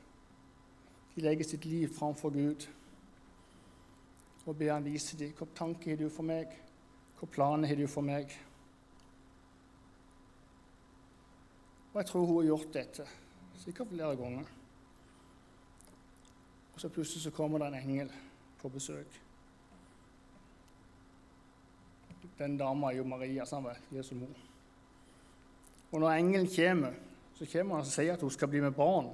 De 1.15 1.23
legger 1.23 1.47
sitt 1.47 1.69
liv 1.71 1.95
framfor 1.95 2.35
Gud 2.35 2.67
og 4.43 4.59
ber 4.59 4.73
han 4.73 4.91
vise 4.91 5.15
dem 5.23 5.39
hva 5.39 5.47
tanker 5.55 5.95
har 5.95 6.03
du 6.03 6.11
for 6.11 6.27
meg, 6.27 6.51
Hvilke 7.15 7.39
planer 7.39 7.71
har 7.71 7.79
du 7.79 7.87
for 7.87 8.03
meg. 8.03 8.35
Og 11.95 12.01
jeg 12.01 12.07
tror 12.07 12.27
hun 12.27 12.37
har 12.37 12.49
gjort 12.49 12.73
dette 12.75 13.07
sikkert 13.63 13.89
flere 13.89 14.17
ganger. 14.17 14.45
Og 16.75 16.81
så 16.81 16.89
plutselig 16.89 17.23
så 17.23 17.31
kommer 17.31 17.59
det 17.59 17.67
en 17.67 17.75
engel 17.75 18.11
på 18.59 18.69
besøk. 18.69 19.21
Den 22.39 22.59
dama 22.59 22.91
er 22.91 22.97
jo 22.97 23.05
Maria, 23.05 23.45
som 23.47 23.65
er 23.65 23.79
Jesu 23.93 24.15
mor. 24.15 24.35
Og 25.93 26.01
når 26.01 26.11
engelen 26.11 26.49
kommer, 26.57 26.93
så 27.35 27.47
kommer 27.53 27.75
han 27.75 27.85
og 27.85 27.87
sier 27.87 28.13
at 28.13 28.21
hun 28.21 28.31
skal 28.31 28.49
bli 28.49 28.61
med 28.61 28.73
barn. 28.73 29.13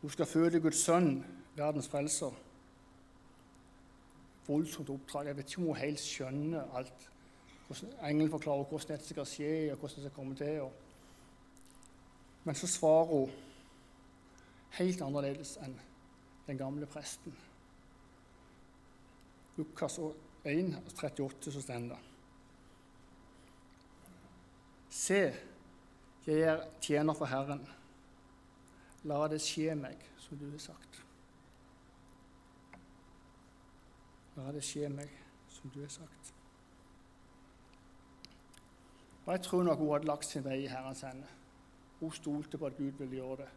Hun 0.00 0.10
skal 0.10 0.26
føde 0.26 0.60
Guds 0.60 0.80
sønn, 0.80 1.24
verdens 1.56 1.88
frelser. 1.88 2.32
Voldsomt 4.46 4.90
oppdrag. 4.90 5.26
Jeg 5.26 5.36
vet 5.36 5.50
ikke 5.50 5.60
om 5.60 5.66
hun 5.66 5.76
helt 5.76 6.00
skjønner 6.00 6.76
alt. 6.78 7.10
Engelen 8.02 8.30
forklarer 8.30 8.64
hvordan 8.64 8.88
dette 8.94 9.08
skal 9.08 9.26
skje, 9.26 9.72
og 9.72 9.78
hvordan 9.78 9.94
det 9.94 10.04
skal 10.04 10.16
komme 10.16 10.34
til. 10.34 10.60
Og 10.60 10.85
men 12.46 12.54
så 12.54 12.66
svarer 12.70 13.06
hun 13.10 13.30
helt 14.78 15.00
annerledes 15.02 15.56
enn 15.64 15.72
den 16.46 16.58
gamle 16.60 16.86
presten. 16.86 17.34
Lukas 19.56 19.98
1, 19.98 20.76
38, 20.92 21.52
så 21.52 21.62
står 21.64 21.88
det 21.88 21.98
Se, 24.94 25.18
jeg 26.26 26.44
er 26.46 26.62
tjener 26.80 27.18
for 27.18 27.26
Herren. 27.26 27.64
La 29.10 29.18
det 29.28 29.40
skje 29.42 29.74
meg 29.78 30.06
som 30.22 30.38
du 30.38 30.46
har 30.46 30.62
sagt. 30.62 31.00
La 34.36 34.52
det 34.54 34.62
skje 34.64 34.86
meg 34.94 35.10
som 35.50 35.74
du 35.74 35.80
har 35.82 35.90
sagt. 35.90 36.30
Og 39.24 39.32
Jeg 39.34 39.42
tror 39.42 39.66
nok 39.66 39.82
hun 39.82 39.92
hadde 39.92 40.12
lagt 40.14 40.30
sin 40.30 40.46
vei 40.46 40.60
i 40.62 40.70
Herrens 40.70 41.02
hender. 41.02 41.35
Hun 42.00 42.12
stolte 42.12 42.58
på 42.58 42.66
at 42.66 42.76
Gud 42.76 42.92
ville 42.98 43.16
gjøre 43.16 43.36
det, 43.36 43.48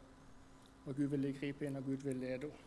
og 0.86 0.96
Gud 0.96 1.06
ville 1.06 1.34
gripe 1.34 1.66
inn, 1.66 1.76
og 1.76 1.86
Gud 1.86 1.98
ville 2.08 2.20
lede 2.20 2.48
henne. 2.48 2.66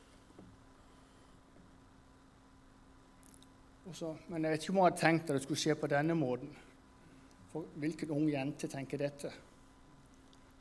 Så, 3.93 4.17
men 4.29 4.45
jeg 4.45 4.53
vet 4.53 4.63
ikke 4.63 4.73
om 4.73 4.77
hun 4.77 4.85
hadde 4.85 5.01
tenkt 5.01 5.31
at 5.31 5.35
det 5.37 5.43
skulle 5.43 5.61
skje 5.61 5.75
på 5.75 5.89
denne 5.91 6.15
måten. 6.15 6.53
For 7.53 7.67
hvilken 7.83 8.11
ung 8.11 8.29
jente 8.31 8.69
tenker 8.69 8.99
dette? 8.99 9.33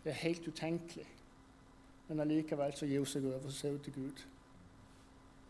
Det 0.04 0.10
er 0.10 0.24
helt 0.24 0.48
utenkelig. 0.48 1.06
Men 2.08 2.20
allikevel 2.20 2.74
så 2.76 2.86
gir 2.90 3.00
hun 3.00 3.08
seg 3.08 3.26
over 3.30 3.46
og 3.46 3.54
ser 3.56 3.78
ut 3.78 3.84
til 3.86 3.94
Gud. 3.94 4.24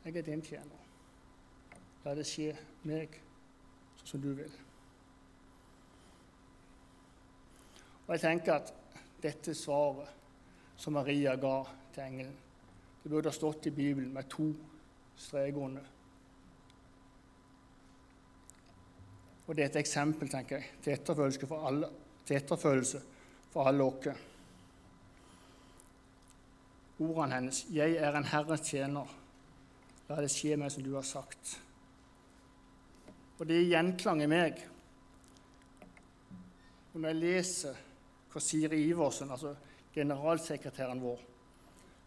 Jeg 0.05 0.17
er 0.17 0.21
din 0.27 0.41
tjener. 0.41 0.83
La 2.05 2.13
det 2.17 2.27
skje 2.27 2.51
meg 2.83 3.17
sånn 4.01 4.11
som 4.11 4.21
du 4.21 4.31
vil. 4.35 4.53
Og 8.05 8.13
jeg 8.13 8.23
tenker 8.25 8.57
at 8.59 8.73
dette 9.21 9.55
svaret 9.55 10.09
som 10.77 10.93
Maria 10.97 11.35
ga 11.37 11.55
til 11.93 12.03
engelen. 12.03 12.37
Det 13.03 13.09
burde 13.09 13.29
ha 13.29 13.35
stått 13.35 13.67
i 13.69 13.73
Bibelen 13.73 14.13
med 14.13 14.29
to 14.29 14.47
streker 15.17 15.57
under. 15.61 15.87
Og 19.47 19.55
det 19.55 19.63
er 19.63 19.71
et 19.71 19.81
eksempel 19.81 20.29
tenker 20.31 20.61
jeg, 20.61 20.75
til 20.83 20.93
etterfølgelse 20.93 21.47
for 21.49 21.67
alle, 21.67 21.89
til 22.25 22.37
etterfølgelse 22.37 23.01
for 23.51 23.67
alle 23.67 23.83
oss. 23.83 24.27
Ordene 27.01 27.35
hennes 27.35 27.65
'Jeg 27.69 27.95
er 27.97 28.15
en 28.15 28.23
Herres 28.23 28.61
tjener'. 28.61 29.15
La 30.09 30.21
det 30.21 30.31
skje 30.31 30.57
meg 30.57 30.71
som 30.71 30.83
du 30.83 30.93
har 30.95 31.01
sagt. 31.01 31.61
Og 33.39 33.47
det 33.47 33.57
er 33.57 33.69
gjenklang 33.71 34.21
i 34.21 34.27
meg. 34.27 34.67
Når 36.93 37.07
jeg 37.07 37.15
leser 37.15 37.75
hva 38.31 38.39
Siri 38.39 38.83
Iversen, 38.87 39.31
altså 39.31 39.55
generalsekretæren 39.93 41.01
vår, 41.01 41.19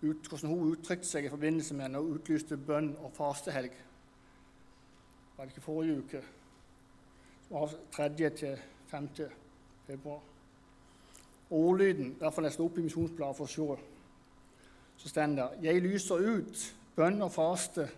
ut, 0.02 0.28
hvordan 0.28 0.50
hun 0.50 0.70
uttrykte 0.72 1.08
seg 1.08 1.26
i 1.26 1.32
forbindelse 1.32 1.74
med 1.74 1.92
når 1.92 2.04
hun 2.04 2.18
utlyste 2.18 2.56
bønn 2.56 2.92
og 3.00 3.12
fastehelg. 3.16 3.72
Var 5.36 5.44
det 5.44 5.52
ikke 5.52 5.64
forrige 5.64 5.98
uke? 5.98 6.22
Fra 7.48 8.08
3. 8.08 8.30
til 8.30 8.60
5. 8.90 9.08
februar. 9.86 10.22
Og 11.50 11.58
ordlyden, 11.58 12.14
fall 12.32 12.48
jeg 12.48 12.56
slo 12.56 12.68
opp 12.68 12.78
i 12.78 12.84
Misjonsbladet 12.86 13.36
for 13.38 13.46
å 13.48 13.52
se, 13.52 13.90
så 14.96 15.10
står 15.10 15.36
det 15.36 15.48
Jeg 15.66 15.82
lyser 15.82 16.24
ut 16.24 16.64
bønn 16.96 17.22
og 17.22 17.32
faste 17.34 17.88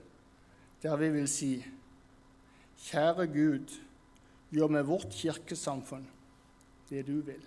der 0.82 0.96
vi 0.96 1.10
vil 1.14 1.28
si 1.28 1.50
Kjære 2.86 3.26
Gud, 3.32 3.72
gjør 4.52 4.68
med 4.70 4.84
vårt 4.86 5.14
kirkesamfunn 5.16 6.04
det 6.90 7.06
du 7.06 7.20
vil. 7.24 7.42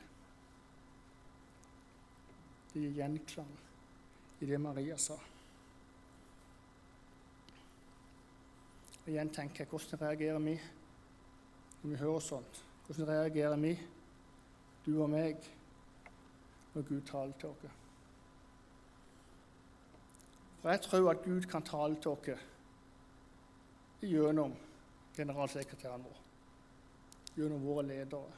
Det 2.74 2.82
gir 2.82 2.98
gjenklang 3.00 3.52
i 4.40 4.46
det 4.46 4.60
Maria 4.62 4.98
sa. 4.98 5.18
Og 9.00 9.08
igjen 9.10 9.32
tenker 9.34 9.64
jeg, 9.64 9.72
hvordan 9.72 10.02
reagerer 10.04 10.44
vi 10.44 10.56
når 11.82 11.90
vi 11.90 11.98
hører 11.98 12.20
sånt? 12.20 12.60
Hvordan 12.86 13.08
reagerer 13.10 13.58
vi, 13.58 13.74
du 14.86 15.02
og 15.02 15.10
meg, 15.10 15.38
når 16.74 16.86
Gud 16.88 17.02
taler 17.08 17.34
til 17.40 17.50
oss? 17.50 17.78
For 20.60 20.70
jeg 20.70 20.82
tror 20.86 21.10
at 21.12 21.24
Gud 21.24 21.48
kan 21.50 21.64
tale 21.64 21.96
til 22.02 22.12
oss 22.12 22.46
gjennom 24.02 24.54
generalsekretæren 25.16 26.04
vår, 26.04 26.22
gjennom 27.36 27.66
våre 27.66 27.88
ledere, 27.88 28.38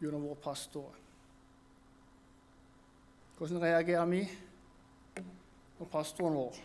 gjennom 0.00 0.26
våre 0.26 0.40
pastorer. 0.44 0.98
Hvordan 3.42 3.62
reagerer 3.62 4.06
vi 4.06 4.20
og 5.82 5.88
pastoren 5.90 6.36
vår 6.36 6.60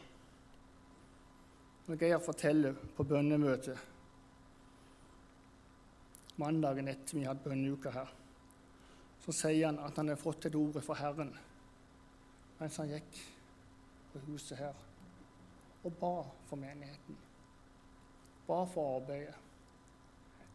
når 1.88 1.98
Geir 2.04 2.22
forteller 2.22 2.78
på 2.94 3.06
bønnemøtet 3.10 3.82
mandagen 6.38 6.94
etter 6.94 7.18
vi 7.18 7.26
hadde 7.26 7.42
bønneuka 7.48 7.96
her, 7.98 8.14
så 9.26 9.34
sier 9.40 9.72
han 9.72 9.82
at 9.88 9.98
han 9.98 10.14
har 10.14 10.22
fått 10.22 10.52
et 10.52 10.62
ord 10.62 10.78
fra 10.86 11.02
Herren 11.02 11.34
mens 12.62 12.78
han 12.78 12.94
gikk 12.94 13.22
på 14.14 14.26
huset 14.30 14.62
her 14.62 14.88
og 15.82 15.92
ba 15.98 16.16
for 16.46 16.62
menigheten. 16.62 17.18
Ba 18.46 18.64
for 18.70 19.00
arbeidet. 19.02 19.34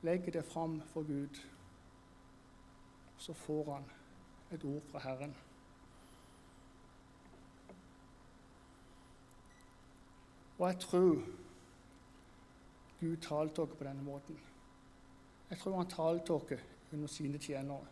Legger 0.07 0.39
det 0.39 0.51
fram 0.55 0.85
for 0.95 1.03
Gud. 1.03 1.47
Så 3.19 3.35
får 3.35 3.73
han 3.75 3.97
et 4.55 4.65
ord 4.65 4.93
fra 4.93 5.11
Herren. 5.11 5.35
Og 10.63 10.69
jeg 10.69 10.79
tror 10.79 11.23
Gud 13.01 13.17
talte 13.17 13.65
dere 13.65 13.77
på 13.79 13.85
denne 13.85 14.03
måten. 14.07 14.37
Jeg 15.51 15.59
tror 15.59 15.81
han 15.81 15.89
talte 15.91 16.37
dere 16.37 16.59
gjennom 16.91 17.11
sine 17.11 17.41
tjenere, 17.43 17.89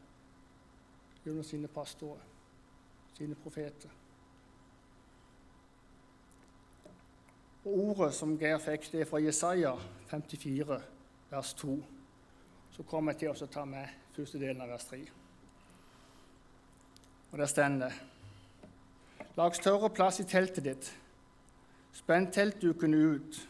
gjennom 1.25 1.43
sine 1.49 1.71
pastorer, 1.75 2.23
sine 3.17 3.35
profeter. 3.35 3.91
Og 7.65 7.75
Ordet 7.75 8.13
som 8.15 8.39
Geir 8.39 8.63
fikk, 8.63 8.87
det 8.93 9.03
er 9.03 9.11
fra 9.11 9.19
Jesaja 9.19 9.75
54, 10.15 10.81
vers 11.35 11.53
2. 11.59 11.77
så 12.71 12.87
kommer 12.87 13.19
jeg 13.19 13.25
til 13.25 13.49
å 13.49 13.53
ta 13.59 13.67
med 13.67 13.99
første 14.15 14.39
delen 14.39 14.63
av 14.63 14.77
vers 14.77 14.87
3. 14.95 15.03
Og 17.33 17.39
der 17.39 17.47
står 17.51 17.79
det 17.83 17.93
Lag 19.37 19.55
større 19.59 19.91
plass 19.91 20.23
i 20.23 20.31
teltet 20.31 20.65
ditt. 20.65 20.97
Spenn 21.93 22.31
teltdukene 22.33 22.97
ut. 22.97 23.41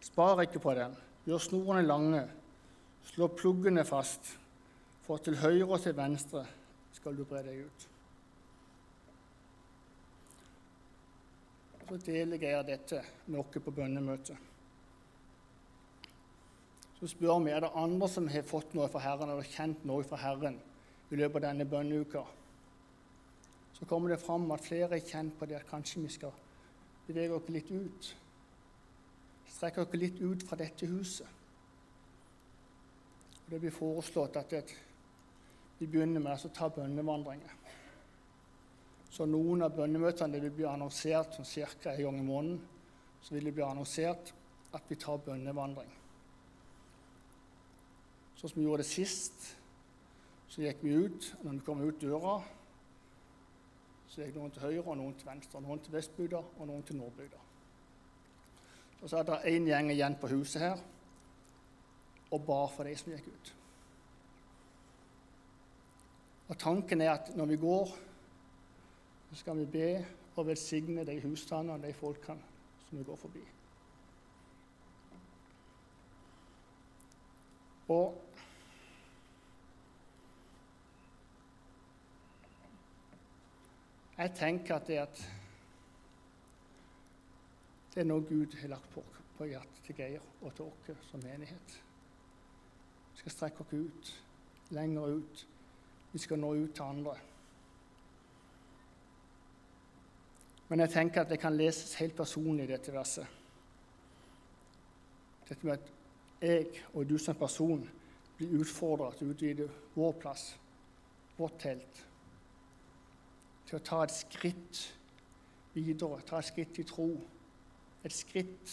Spar 0.00 0.42
ikke 0.42 0.62
på 0.62 0.74
den. 0.78 0.96
Gjør 1.28 1.44
snorene 1.44 1.84
lange. 1.86 2.24
Slå 3.04 3.28
pluggene 3.36 3.84
fast. 3.84 4.34
For 5.06 5.20
til 5.24 5.38
høyre 5.40 5.68
og 5.68 5.80
til 5.80 5.96
venstre 5.96 6.44
skal 6.96 7.16
du 7.16 7.24
bre 7.28 7.40
deg 7.46 7.62
ut. 7.64 7.86
Så 11.88 11.96
deler 12.04 12.42
jeg 12.42 12.66
dette 12.68 13.00
med 13.26 13.40
dere 13.40 13.62
på 13.64 13.72
bønnemøtet. 13.72 14.36
Så 16.98 17.08
spør 17.08 17.38
vi 17.44 17.54
er 17.54 17.62
det 17.62 17.70
andre 17.78 18.08
som 18.10 18.26
har 18.28 18.44
fått 18.44 18.74
noe 18.76 18.88
fra 18.92 19.00
Herren 19.00 19.30
eller 19.30 19.46
kjent 19.46 19.84
noe 19.88 20.04
fra 20.04 20.18
Herren 20.20 20.58
i 21.08 21.16
løpet 21.16 21.38
av 21.38 21.46
denne 21.46 21.64
bønneuka. 21.68 22.24
Så 23.78 23.86
kommer 23.86 24.10
det 24.10 24.20
fram 24.20 24.50
at 24.50 24.64
flere 24.66 24.96
er 24.96 25.06
kjent 25.06 25.36
på 25.38 25.46
det 25.46 25.60
at 25.60 25.68
kanskje 25.70 26.02
vi 26.02 26.10
skal 26.10 26.34
bevege 27.06 27.34
oss 27.36 27.50
litt 27.54 27.70
ut. 27.70 28.08
Strekke 29.48 29.84
oss 29.84 29.94
litt 29.94 30.18
ut 30.20 30.42
fra 30.42 30.58
dette 30.58 30.86
huset. 30.90 31.26
Det 33.48 33.60
blir 33.60 33.72
foreslått 33.72 34.36
at 34.36 34.50
det, 34.50 34.64
vi 35.78 35.86
begynner 35.86 36.20
med 36.20 36.44
å 36.44 36.50
ta 36.52 36.68
bønnevandringer. 36.74 37.54
Så 39.08 39.24
noen 39.24 39.62
av 39.64 39.72
bønnemøtene 39.76 40.40
vil 40.42 40.52
bli 40.52 40.66
annonsert 40.68 41.38
sånn 41.38 41.48
ca. 41.80 41.94
en 41.94 42.02
gang 42.02 42.18
i 42.18 42.26
måneden. 42.26 42.60
Så 43.22 43.34
vil 43.34 43.48
det 43.48 43.54
bli 43.54 43.64
annonsert 43.64 44.34
at 44.74 44.84
vi 44.88 44.98
tar 45.00 45.22
bønnevandring. 45.24 45.90
Sånn 48.36 48.50
som 48.50 48.60
vi 48.60 48.66
gjorde 48.66 48.84
det 48.84 48.90
sist, 48.90 49.48
så 50.48 50.62
gikk 50.62 50.84
vi 50.84 50.92
ut. 50.92 51.34
og 51.38 51.44
Når 51.44 51.52
vi 51.52 51.64
kom 51.66 51.80
ut 51.82 52.00
døra, 52.00 52.36
så 54.08 54.24
gikk 54.24 54.38
noen 54.38 54.52
til 54.54 54.64
høyre 54.64 54.84
og 54.86 54.96
noen 54.96 55.14
til 55.18 55.28
venstre. 55.28 55.60
Noen 55.60 55.82
til 55.84 55.94
vestbygda 55.94 56.40
og 56.40 56.66
noen 56.66 56.84
til 56.86 56.96
nordbygda. 56.96 57.40
Og 59.02 59.10
så 59.10 59.20
er 59.20 59.28
det 59.28 59.38
én 59.52 59.68
gjeng 59.68 59.92
igjen 59.92 60.16
på 60.18 60.30
huset 60.32 60.62
her 60.62 60.80
og 62.30 62.44
bar 62.44 62.68
for 62.74 62.88
de 62.88 62.96
som 62.98 63.12
gikk 63.12 63.28
ut. 63.28 63.54
Og 66.48 66.58
Tanken 66.58 67.00
er 67.04 67.12
at 67.12 67.30
når 67.36 67.46
vi 67.52 67.56
går, 67.60 67.92
så 69.28 69.36
skal 69.42 69.58
vi 69.60 69.66
be 69.72 69.90
og 70.36 70.46
velsigne 70.46 71.04
de 71.06 71.20
husstandene 71.20 71.76
og 71.76 71.82
de 71.84 71.92
folkene 71.92 72.40
som 72.88 72.98
vi 72.98 73.04
går 73.04 73.16
forbi. 73.16 73.42
Og 77.88 78.27
Jeg 84.18 84.34
tenker 84.34 84.74
at 84.74 84.86
det, 84.86 84.96
at 84.98 85.20
det 87.94 88.00
er 88.02 88.08
noe 88.08 88.24
Gud 88.26 88.56
har 88.58 88.72
lagt 88.72 88.90
på, 88.90 89.02
på 89.38 89.46
hjertet 89.46 89.84
til 89.86 89.94
Geir 90.00 90.24
og 90.42 90.54
til 90.56 90.64
oss 90.66 91.10
som 91.12 91.22
menighet. 91.22 91.76
Vi 93.12 93.20
skal 93.20 93.34
strekke 93.34 93.62
oss 93.62 93.72
ut, 93.74 94.10
lenger 94.74 95.14
ut. 95.20 95.44
Vi 96.12 96.18
skal 96.18 96.42
nå 96.42 96.50
ut 96.54 96.74
til 96.74 96.82
andre. 96.82 97.14
Men 100.68 100.82
jeg 100.82 100.94
tenker 100.96 101.22
at 101.22 101.30
det 101.30 101.38
kan 101.40 101.56
leses 101.56 101.94
helt 102.02 102.16
personlig, 102.18 102.66
dette 102.68 102.92
verset. 102.92 103.38
Dette 105.48 105.66
med 105.66 105.78
at 105.78 105.94
jeg 106.42 106.82
og 106.92 107.06
du 107.06 107.16
som 107.22 107.38
person 107.38 107.86
blir 108.36 108.58
utfordra 108.60 109.12
til 109.14 109.30
å 109.30 109.34
utvide 109.36 109.70
vår 109.94 110.18
plass, 110.20 110.50
vårt 111.38 111.58
telt 111.62 112.04
til 113.68 113.76
å 113.76 113.84
ta 113.84 113.98
et 114.04 114.14
skritt 114.14 114.78
videre, 115.74 116.22
ta 116.24 116.40
et 116.40 116.48
skritt 116.48 116.78
i 116.80 116.86
tro. 116.88 117.10
Et 118.06 118.14
skritt 118.14 118.72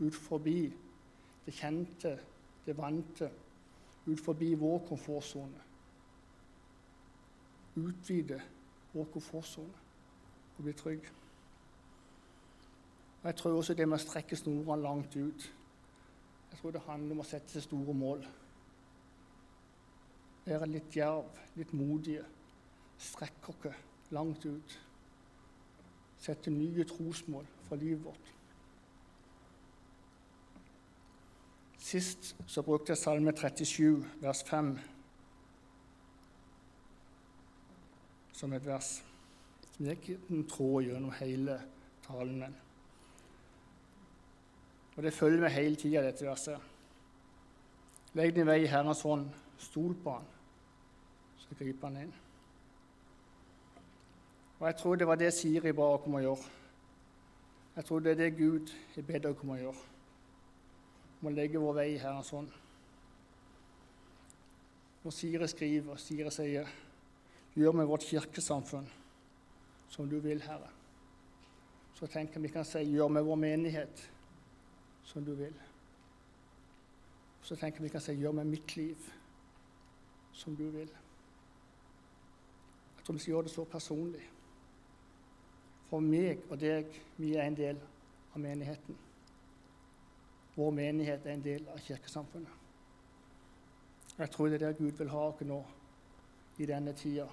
ut 0.00 0.16
forbi 0.16 0.66
det 1.46 1.54
kjente, 1.56 2.12
det 2.66 2.76
vante, 2.76 3.30
ut 4.06 4.20
forbi 4.20 4.52
vår 4.60 4.82
komfortsone. 4.88 5.64
Utvide 7.80 8.40
vår 8.92 9.08
komfortsone 9.14 9.86
og 10.58 10.62
bli 10.66 10.76
trygg. 10.76 11.08
Og 13.22 13.26
Jeg 13.26 13.36
tror 13.36 13.56
også 13.56 13.74
det 13.74 13.88
med 13.88 14.00
å 14.00 14.04
strekke 14.04 14.36
snorene 14.36 14.82
langt 14.82 15.16
ut 15.16 15.50
Jeg 16.50 16.58
tror 16.58 16.72
det 16.72 16.80
handler 16.86 17.14
om 17.14 17.20
å 17.22 17.24
sette 17.28 17.52
seg 17.52 17.62
store 17.62 17.94
mål. 17.94 18.24
Være 20.44 20.66
litt 20.66 20.96
djerv, 20.96 21.28
litt 21.56 21.72
modige. 21.78 22.24
Strekke 22.98 23.54
oss 23.54 23.89
langt 24.10 24.46
ut. 24.46 24.76
Sette 26.20 26.52
nye 26.52 26.84
trosmål 26.84 27.46
for 27.68 27.80
livet 27.80 28.04
vårt. 28.04 28.32
Sist 31.80 32.36
så 32.46 32.62
brukte 32.62 32.92
jeg 32.92 32.98
Salme 32.98 33.32
37, 33.32 34.04
vers 34.20 34.42
5, 34.46 34.74
som 38.32 38.52
et 38.52 38.66
vers 38.66 38.90
som 39.80 39.88
gikk 39.88 40.10
en 40.12 40.44
tråd 40.48 40.90
gjennom 40.90 41.14
hele 41.18 41.56
talen 42.04 42.42
min. 42.42 42.56
Og 44.96 45.02
det 45.02 45.14
følger 45.16 45.40
med 45.40 45.54
hele 45.54 45.76
tida, 45.80 46.02
dette 46.04 46.26
verset. 46.28 46.60
Legg 48.18 48.34
din 48.36 48.46
vei 48.46 48.58
i 48.64 48.68
Herrens 48.68 49.00
hånd, 49.06 49.30
stol 49.58 49.94
på 50.04 50.18
Han, 50.18 50.26
så 51.40 51.56
griper 51.56 51.88
Han 51.88 52.02
inn. 52.02 52.12
Og 54.60 54.66
jeg 54.66 54.76
tror 54.76 54.94
det 54.94 55.06
var 55.06 55.14
det 55.14 55.32
Siri 55.32 55.72
ba 55.72 55.86
oss 55.94 56.06
om 56.06 56.18
å 56.18 56.20
gjøre. 56.20 56.48
Jeg 57.76 57.84
tror 57.88 58.00
det 58.04 58.10
er 58.12 58.18
det 58.18 58.36
Gud 58.36 58.72
har 58.94 59.04
bedt 59.08 59.26
oss 59.30 59.44
om 59.44 59.54
å 59.54 59.56
gjøre. 59.56 59.84
Om 61.20 61.28
å 61.30 61.32
legge 61.32 61.62
vår 61.62 61.76
vei 61.78 61.86
i 61.94 62.00
Herrens 62.00 62.32
hånd. 62.34 62.50
Når 65.00 65.14
Siri 65.16 65.48
skriver, 65.48 65.92
og 65.92 66.00
Siri 66.00 66.30
sier, 66.30 66.68
'Gjør 67.56 67.72
med 67.72 67.86
vårt 67.86 68.04
kirkesamfunn 68.06 68.86
som 69.88 70.08
du 70.08 70.20
vil, 70.20 70.42
Herre', 70.42 70.70
så 71.94 72.06
tenker 72.06 72.34
jeg 72.34 72.42
vi 72.42 72.48
kan 72.48 72.64
si, 72.64 72.78
'Gjør 72.78 73.08
med 73.08 73.22
vår 73.22 73.34
menighet 73.34 74.10
som 75.02 75.24
du 75.24 75.34
vil'. 75.34 75.62
Så 77.42 77.56
tenker 77.56 77.78
jeg 77.78 77.82
vi 77.82 77.88
kan 77.88 78.00
si, 78.00 78.12
'Gjør 78.12 78.32
med 78.32 78.44
mitt 78.44 78.76
liv 78.76 78.96
som 80.32 80.56
du 80.56 80.70
vil'. 80.70 80.96
Jeg 82.96 83.04
tror 83.04 83.12
vi 83.12 83.18
skal 83.18 83.32
gjøre 83.32 83.42
det 83.42 83.50
så 83.50 83.64
personlig. 83.64 84.30
For 85.90 86.00
meg 86.00 86.44
og 86.48 86.60
deg, 86.60 86.86
vi 87.18 87.34
er 87.34 87.48
en 87.48 87.56
del 87.58 87.78
av 88.30 88.40
menigheten. 88.40 88.98
Vår 90.54 90.70
menighet 90.74 91.26
er 91.26 91.34
en 91.34 91.44
del 91.44 91.66
av 91.72 91.78
kirkesamfunnet. 91.82 92.56
Jeg 94.18 94.30
tror 94.30 94.48
det 94.48 94.62
er 94.62 94.66
det 94.66 94.78
Gud 94.78 94.98
vil 94.98 95.10
ha 95.10 95.22
oss 95.30 95.40
nå 95.46 95.58
i 96.60 96.66
denne 96.68 96.92
tida. 96.92 97.26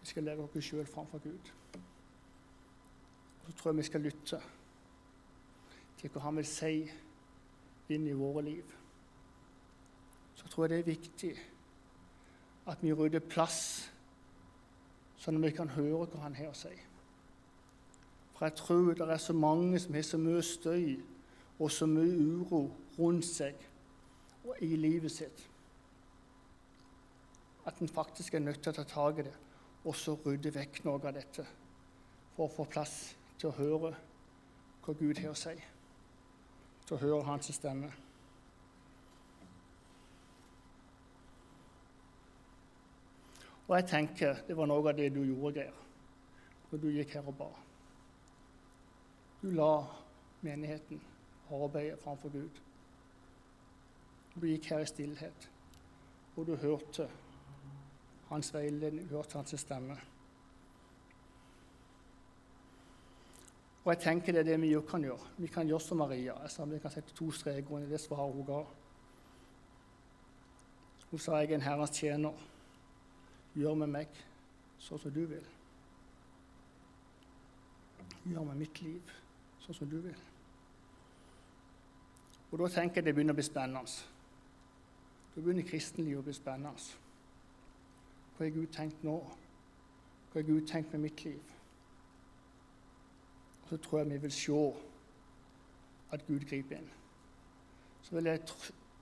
Vi 0.00 0.10
skal 0.10 0.26
legge 0.26 0.44
oss 0.44 0.66
sjøl 0.66 0.86
framfor 0.86 1.22
Gud. 1.24 1.52
Og 3.42 3.46
så 3.46 3.56
tror 3.56 3.70
jeg 3.70 3.78
vi 3.78 3.86
skal 3.88 4.04
lytte 4.04 4.42
til 5.98 6.10
hva 6.10 6.20
Han 6.26 6.36
vil 6.36 6.46
si 6.46 6.90
inn 7.94 8.06
i 8.06 8.18
våre 8.18 8.42
liv. 8.42 8.74
Så 10.34 10.48
tror 10.48 10.66
jeg 10.66 10.70
det 10.70 10.78
er 10.78 10.92
viktig 10.92 11.32
at 12.66 12.82
vi 12.82 12.92
rydder 12.92 13.20
plass 13.20 13.91
sånn 15.22 15.38
at 15.38 15.46
vi 15.46 15.54
kan 15.54 15.70
høre 15.76 16.06
hva 16.10 16.24
han 16.24 16.34
har 16.34 16.50
å 16.50 16.56
si. 16.56 16.72
For 18.34 18.48
jeg 18.48 18.58
tror 18.58 18.94
det 18.98 19.06
er 19.06 19.22
så 19.22 19.34
mange 19.36 19.78
som 19.78 19.94
har 19.94 20.06
så 20.06 20.18
mye 20.18 20.42
støy 20.42 20.96
og 21.62 21.70
så 21.70 21.86
mye 21.86 22.16
uro 22.18 22.64
rundt 22.98 23.28
seg 23.28 23.68
og 24.42 24.58
i 24.66 24.74
livet 24.74 25.14
sitt 25.14 25.44
at 27.70 27.78
en 27.78 27.88
faktisk 27.88 28.34
er 28.34 28.42
nødt 28.42 28.58
til 28.62 28.72
å 28.72 28.80
ta 28.80 28.84
tak 28.90 29.20
i 29.22 29.26
det 29.28 29.34
og 29.84 29.94
så 29.98 30.16
rydde 30.24 30.50
vekk 30.54 30.80
noe 30.86 30.98
av 30.98 31.14
dette 31.14 31.44
for 32.34 32.48
å 32.48 32.54
få 32.56 32.66
plass 32.70 32.96
til 33.38 33.50
å 33.50 33.56
høre 33.58 33.92
hva 34.82 34.94
Gud 34.98 35.18
har 35.22 35.30
å 35.30 35.38
si, 35.38 35.54
til 36.86 36.96
å 36.96 37.00
høre 37.02 37.26
Hans 37.28 37.50
stemme. 37.54 37.92
Og 43.72 43.78
jeg 43.78 43.86
tenker 43.88 44.40
det 44.44 44.52
var 44.52 44.68
noe 44.68 44.84
av 44.84 44.96
det 44.98 45.06
du 45.14 45.22
gjorde, 45.24 45.62
Geir, 45.62 45.76
når 46.68 46.80
du 46.82 46.90
gikk 46.92 47.14
her 47.16 47.30
og 47.30 47.38
ba. 47.38 47.46
Du 49.40 49.46
la 49.56 49.70
menigheten 50.44 51.00
arbeide 51.48 51.96
framfor 52.02 52.34
Gud. 52.34 52.60
Du 54.34 54.44
gikk 54.44 54.68
her 54.74 54.84
i 54.84 54.90
stillhet, 54.90 55.48
og 56.36 56.50
du 56.50 56.52
hørte 56.60 57.08
hans 58.28 58.52
veiledning, 58.52 59.08
du 59.08 59.16
hørte 59.16 59.40
hans 59.40 59.56
stemme. 59.64 59.96
Og 63.86 63.90
jeg 63.94 64.04
tenker 64.04 64.36
det 64.36 64.44
er 64.44 64.52
det 64.52 64.62
vi 64.68 64.76
kan 64.84 65.08
gjøre. 65.08 65.32
Vi 65.40 65.48
kan 65.48 65.66
gjøre 65.66 65.80
som 65.88 66.04
Maria. 66.04 66.36
Jeg 66.44 66.58
sa, 66.58 66.68
vi 66.68 66.78
kan 66.78 66.92
sette 66.92 67.16
to 67.16 67.32
streker 67.32 67.72
under 67.72 67.88
det 67.88 68.04
svaret 68.04 68.36
hun 68.36 68.46
ga. 68.52 68.64
Hun 71.08 71.18
sa 71.18 71.40
jeg 71.40 71.54
er 71.54 71.62
en 71.62 71.70
Herrens 71.72 71.96
tjener. 71.96 72.51
Gjør 73.54 73.76
med 73.82 73.92
meg 73.92 74.22
sånn 74.80 75.00
som 75.02 75.12
du 75.12 75.24
vil. 75.28 75.48
Gjør 78.24 78.46
med 78.48 78.62
mitt 78.64 78.80
liv 78.84 79.12
sånn 79.62 79.76
som 79.76 79.90
du 79.90 79.98
vil. 80.02 80.20
Og 82.52 82.60
da 82.60 82.68
tenker 82.68 83.00
jeg 83.00 83.06
det 83.06 83.14
begynner 83.16 83.36
å 83.36 83.40
bli 83.40 83.46
spennende. 83.46 83.92
Da 85.32 85.40
begynner 85.40 85.68
kristenlivet 85.68 86.20
å 86.20 86.26
bli 86.26 86.34
spennende. 86.36 86.98
Hva 88.36 88.44
har 88.44 88.52
Gud 88.52 88.72
tenkt 88.74 89.04
nå? 89.06 89.16
Hva 90.32 90.40
har 90.40 90.48
Gud 90.48 90.66
tenkt 90.68 90.92
med 90.92 91.06
mitt 91.06 91.24
liv? 91.24 91.54
Og 93.62 93.70
så 93.70 93.78
tror 93.80 94.02
jeg 94.02 94.10
vi 94.10 94.20
vil 94.26 94.34
se 94.36 94.60
at 96.12 96.26
Gud 96.26 96.44
griper 96.48 96.76
inn. 96.76 96.90
Så 98.02 98.18
vil 98.18 98.28
jeg, 98.28 98.42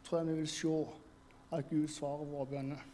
tror 0.04 0.18
jeg 0.18 0.28
vi 0.28 0.38
vil 0.42 0.48
se 0.48 0.76
at 1.50 1.70
Gud 1.70 1.88
svarer 1.88 2.30
våre 2.30 2.46
bønner. 2.46 2.86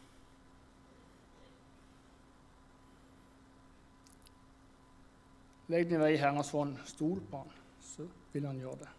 Legg 5.69 5.89
din 5.91 6.01
vei 6.01 6.13
i 6.15 6.21
Herrens 6.21 6.53
hånd, 6.55 6.77
stol 6.87 7.21
på 7.31 7.43
Han, 7.43 7.53
så 7.83 8.07
vil 8.33 8.47
Han 8.47 8.59
gjøre 8.61 8.85
det. 8.85 8.91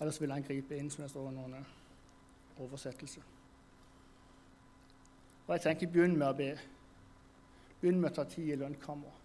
Ellers 0.00 0.20
vil 0.20 0.32
Han 0.32 0.42
gripe 0.42 0.76
inn, 0.76 0.90
som 0.90 1.04
det 1.04 1.10
står 1.10 1.30
i 1.30 1.34
noen 1.36 1.58
oversettelser. 2.58 3.22
Og 5.46 5.54
jeg 5.54 5.62
tenker 5.62 5.92
begynn 5.92 6.16
med 6.18 6.26
å 6.26 6.36
be. 6.36 6.50
Begynn 7.80 8.00
med 8.02 8.10
å 8.10 8.16
ta 8.16 8.24
tid 8.30 8.50
i 8.50 8.58
lønnkammer. 8.58 9.20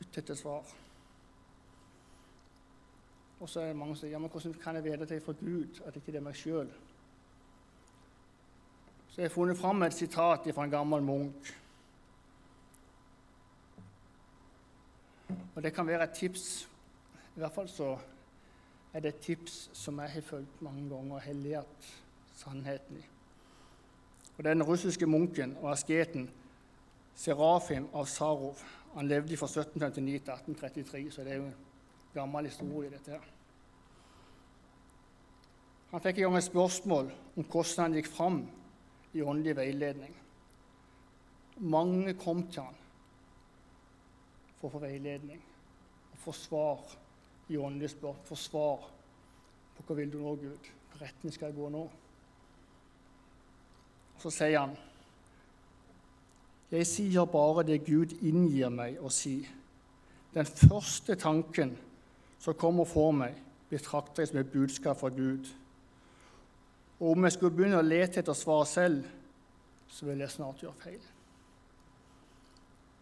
Lytt 0.00 0.20
etter 0.22 0.38
svar. 0.38 0.70
Og 3.40 3.48
så 3.48 3.60
er 3.60 3.70
det 3.70 3.76
mange 3.76 3.96
som 3.96 4.04
sier 4.04 4.14
ja, 4.14 4.20
men 4.20 4.32
hvordan 4.32 4.56
kan 4.62 4.76
jeg 4.76 4.84
vite 4.84 5.04
at 5.04 5.12
jeg 5.12 5.20
er 5.20 5.24
fra 5.24 5.36
Gud, 5.40 5.80
at 5.84 5.94
det 5.94 6.00
ikke 6.02 6.16
er 6.18 6.24
meg 6.24 6.36
sjøl? 6.36 6.72
Så 9.10 9.20
jeg 9.20 9.28
har 9.28 9.34
funnet 9.34 9.58
fram 9.58 9.82
et 9.82 9.96
sitat 9.96 10.48
fra 10.54 10.64
en 10.64 10.72
gammel 10.72 11.04
munk. 11.04 11.52
Og 15.60 15.64
det 15.64 15.74
kan 15.74 15.86
være 15.86 16.04
et 16.04 16.10
tips. 16.16 16.68
I 17.36 17.38
hvert 17.38 17.52
fall 17.52 17.66
så 17.68 17.98
er 18.92 19.00
det 19.00 19.08
et 19.08 19.18
tips 19.20 19.56
som 19.76 19.98
jeg 20.00 20.10
har 20.10 20.22
fulgt 20.24 20.62
mange 20.64 20.86
ganger 20.88 21.16
og 21.16 21.34
lært 21.34 21.88
sannheten 22.32 22.96
i. 22.96 23.02
Og 24.38 24.44
Den 24.44 24.62
russiske 24.62 25.06
munken 25.06 25.52
og 25.60 25.72
asketen 25.72 26.30
Serafim 27.14 27.90
av 27.92 28.06
Sarov 28.08 28.62
han 28.94 29.08
levde 29.08 29.36
fra 29.36 29.46
1759 29.46 30.22
til 30.24 30.32
1833, 30.32 31.10
så 31.12 31.24
det 31.24 31.32
er 31.32 31.36
jo 31.36 31.50
en 31.50 31.60
gammel 32.14 32.48
historie. 32.48 32.90
dette 32.90 33.10
her. 33.10 33.28
Han 35.90 36.00
fikk 36.00 36.18
en 36.18 36.22
gang 36.22 36.36
et 36.36 36.44
spørsmål 36.44 37.12
om 37.36 37.44
hvordan 37.44 37.84
han 37.84 38.00
gikk 38.00 38.08
fram 38.08 38.40
i 39.12 39.20
åndelig 39.22 39.56
veiledning. 39.56 40.16
Mange 41.56 42.14
kom 42.14 42.46
til 42.48 42.62
han 42.62 42.82
for 44.56 44.68
å 44.68 44.78
få 44.78 44.84
veiledning 44.88 45.49
og 46.20 46.24
få 46.24 46.32
svar 46.32 46.80
i 47.48 47.56
åndelige 47.56 47.88
spørsmål. 47.88 48.24
Få 48.24 48.34
svar 48.36 48.90
på 49.76 49.84
hva 49.86 49.94
vil 49.96 50.12
du 50.12 50.18
nå, 50.20 50.34
Gud? 50.36 50.68
Hvilken 50.68 51.00
retning 51.00 51.32
skal 51.34 51.48
jeg 51.48 51.56
gå 51.56 51.68
nå? 51.72 51.88
Så 54.20 54.30
sier 54.30 54.58
han, 54.60 54.76
'Jeg 56.70 56.86
sier 56.86 57.24
bare 57.24 57.62
det 57.62 57.86
Gud 57.86 58.12
inngir 58.22 58.68
meg 58.68 58.98
å 59.00 59.08
si.' 59.08 59.48
'Den 60.34 60.46
første 60.46 61.14
tanken 61.14 61.78
som 62.38 62.54
kommer 62.54 62.84
for 62.84 63.12
meg, 63.12 63.34
betrakter 63.70 64.22
jeg 64.22 64.28
som 64.28 64.38
et 64.38 64.52
budskap 64.52 64.96
fra 64.96 65.08
Gud.' 65.08 65.48
'Og 67.00 67.10
om 67.10 67.24
jeg 67.24 67.32
skulle 67.32 67.56
begynne 67.56 67.78
å 67.78 67.82
lete 67.82 68.20
etter 68.20 68.32
svar 68.32 68.64
selv, 68.64 69.04
så 69.88 70.06
vil 70.06 70.18
jeg 70.18 70.30
snart 70.30 70.62
gjøre 70.62 70.82
feil.' 70.84 71.10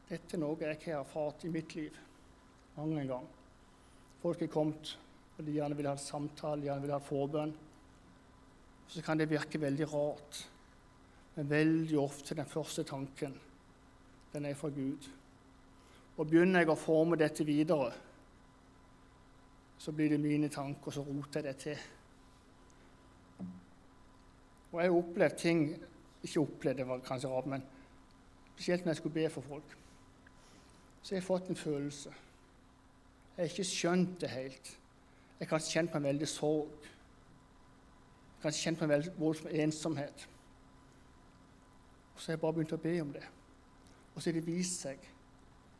Dette 0.09 0.37
er 0.37 0.41
noe 0.41 0.57
jeg 0.61 0.79
har 0.85 1.01
erfart 1.01 1.45
i 1.45 1.49
mitt 1.49 1.75
liv 1.75 1.93
mange 2.79 3.05
ganger. 3.09 3.35
Folk 4.23 4.43
er 4.43 4.53
kommet 4.53 4.95
og 5.39 5.47
de 5.47 5.55
gjerne 5.55 5.77
vil 5.79 5.87
ha 5.87 5.95
en 5.95 6.03
samtale, 6.03 6.65
gjerne 6.67 6.83
vil 6.83 6.95
ha 6.97 6.99
forbønn. 7.03 7.53
Så 8.91 9.03
kan 9.07 9.21
det 9.21 9.29
virke 9.31 9.61
veldig 9.63 9.87
rart 9.93 10.47
men 11.39 11.51
veldig 11.51 11.99
ofte 12.03 12.35
den 12.35 12.49
første 12.51 12.83
tanken, 12.83 13.35
den 14.33 14.47
er 14.49 14.57
fra 14.59 14.73
Gud. 14.75 15.05
Og 16.19 16.27
begynner 16.27 16.65
jeg 16.65 16.71
å 16.73 16.75
forme 16.75 17.15
dette 17.15 17.47
videre, 17.47 17.93
så 19.79 19.95
blir 19.95 20.11
det 20.11 20.19
mine 20.19 20.51
tanker, 20.51 20.91
så 20.91 21.05
roter 21.07 21.39
jeg 21.39 21.47
det 21.47 21.55
til. 21.63 21.85
Og 24.73 24.81
jeg 24.83 24.91
har 24.91 24.99
opplevd 24.99 25.39
ting 25.39 25.63
Ikke 26.19 26.41
opplevd, 26.43 26.81
det 26.81 26.85
var 26.89 27.05
kanskje 27.07 27.29
rart, 27.31 27.47
men 27.47 27.63
spesielt 28.57 28.83
når 28.83 28.91
jeg 28.91 28.99
skulle 28.99 29.15
be 29.15 29.29
for 29.31 29.47
folk, 29.47 29.77
så 30.99 31.15
jeg 31.15 31.23
har 31.23 31.27
fått 31.29 31.53
en 31.53 31.57
følelse. 31.57 32.11
Jeg 33.39 33.45
har 33.45 33.53
ikke 33.53 33.65
skjønt 33.71 34.15
det 34.21 34.29
helt. 34.33 34.69
Jeg 35.39 35.47
har 35.47 35.51
kanskje 35.53 35.73
kjent 35.77 35.93
på 35.93 35.99
en 36.01 36.07
veldig 36.09 36.27
sorg. 36.29 36.71
Jeg 36.83 38.33
har 38.35 38.43
kanskje 38.43 38.63
kjent 38.65 38.79
på 38.81 38.87
en 38.87 38.91
veldig 38.91 39.13
voldsom 39.15 39.51
ensomhet. 39.63 40.25
Og 42.15 42.19
så 42.19 42.33
har 42.33 42.35
jeg 42.35 42.41
bare 42.43 42.57
begynt 42.57 42.75
å 42.75 42.79
be 42.83 42.95
om 42.99 43.13
det. 43.15 43.23
Og 44.15 44.19
så 44.19 44.33
har 44.33 44.35
det 44.41 44.43
vist 44.49 44.83
seg 44.83 45.05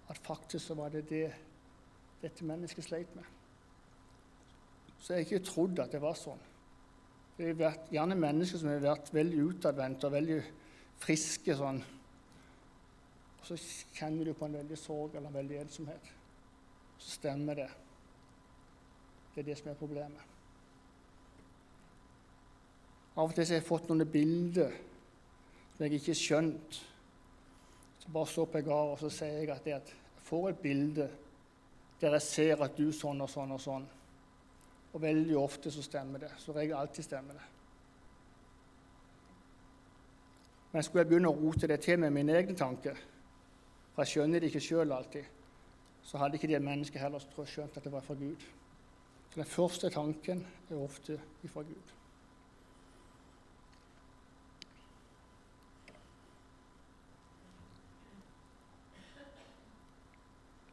at 0.07 0.21
faktisk 0.23 0.69
så 0.69 0.77
var 0.79 0.93
det 0.95 1.03
det 1.09 1.25
dette 2.23 2.47
mennesket 2.47 2.87
sleit 2.87 3.11
med. 3.19 3.27
Så 5.03 5.17
jeg 5.17 5.25
har 5.25 5.27
ikke 5.27 5.49
trodd 5.51 5.83
at 5.83 5.91
det 5.97 6.03
var 6.03 6.15
sånn. 6.19 6.45
Det 7.39 7.49
har 7.49 7.59
vært 7.59 7.91
gjerne 7.95 8.21
mennesker 8.23 8.63
som 8.63 8.71
har 8.71 8.87
vært 8.87 9.11
veldig 9.15 9.43
utadvendte 9.49 10.07
og 10.07 10.15
veldig 10.15 10.39
friske 11.03 11.59
sånn. 11.59 11.83
Og 13.41 13.51
så 13.51 13.59
kjenner 13.99 14.31
du 14.31 14.39
på 14.39 14.47
en 14.47 14.57
veldig 14.61 14.79
sorg 14.79 15.19
eller 15.19 15.27
en 15.33 15.41
veldig 15.41 15.61
ensomhet. 15.65 16.15
Så 16.99 17.11
stemmer 17.19 17.55
det. 17.55 17.69
Det 19.35 19.43
er 19.43 19.49
det 19.51 19.59
som 19.59 19.71
er 19.71 19.79
problemet. 19.79 20.25
Av 23.19 23.27
og 23.27 23.35
til 23.35 23.47
har 23.49 23.59
jeg 23.59 23.67
fått 23.67 23.89
noen 23.91 24.07
bilder 24.07 24.75
som 25.75 25.85
jeg 25.85 25.99
ikke 25.99 26.13
har 26.13 26.21
skjønt. 26.23 26.81
Så 27.99 28.11
bare 28.15 28.31
står 28.31 28.51
på 28.51 28.63
av, 28.67 28.93
og 28.95 28.99
så 28.99 29.11
sier 29.11 29.41
jeg 29.43 29.51
at, 29.55 29.67
jeg 29.67 30.25
får 30.27 30.51
et 30.51 30.63
bilde 30.63 31.09
der 31.99 32.15
jeg 32.15 32.23
ser 32.23 32.63
at 32.63 32.77
du 32.79 32.93
sånn 32.95 33.23
og 33.25 33.31
sånn 33.31 33.55
og 33.55 33.63
sånn. 33.63 33.87
Og 34.95 35.03
veldig 35.03 35.39
ofte 35.39 35.71
så 35.71 35.83
stemmer 35.83 36.23
det. 36.23 36.31
Så 36.39 36.55
regel 36.55 36.79
alltid 36.79 37.07
stemmer 37.07 37.39
det. 37.39 37.47
Men 40.73 40.85
skulle 40.85 41.03
jeg 41.03 41.11
begynne 41.11 41.31
å 41.33 41.39
rote 41.39 41.67
det 41.71 41.81
til 41.83 41.99
med 41.99 42.15
mine 42.15 42.37
egne 42.39 42.55
tanker, 42.57 42.99
for 43.95 44.05
jeg 44.05 44.13
skjønner 44.13 44.43
det 44.43 44.51
ikke 44.51 44.63
sjøl 44.63 44.93
alltid, 44.95 45.25
så 46.09 46.17
hadde 46.17 46.39
ikke 46.39 46.49
de 46.49 46.57
mennesket 46.65 47.03
heller 47.03 47.21
skjønt 47.21 47.75
at 47.77 47.85
det 47.85 47.91
var 47.93 48.01
fra 48.01 48.15
Gud. 48.17 48.45
Så 49.29 49.37
den 49.37 49.45
første 49.45 49.91
tanken 49.93 50.47
er 50.71 50.81
ofte 50.81 51.19
fra 51.53 51.63
Gud. 51.63 51.91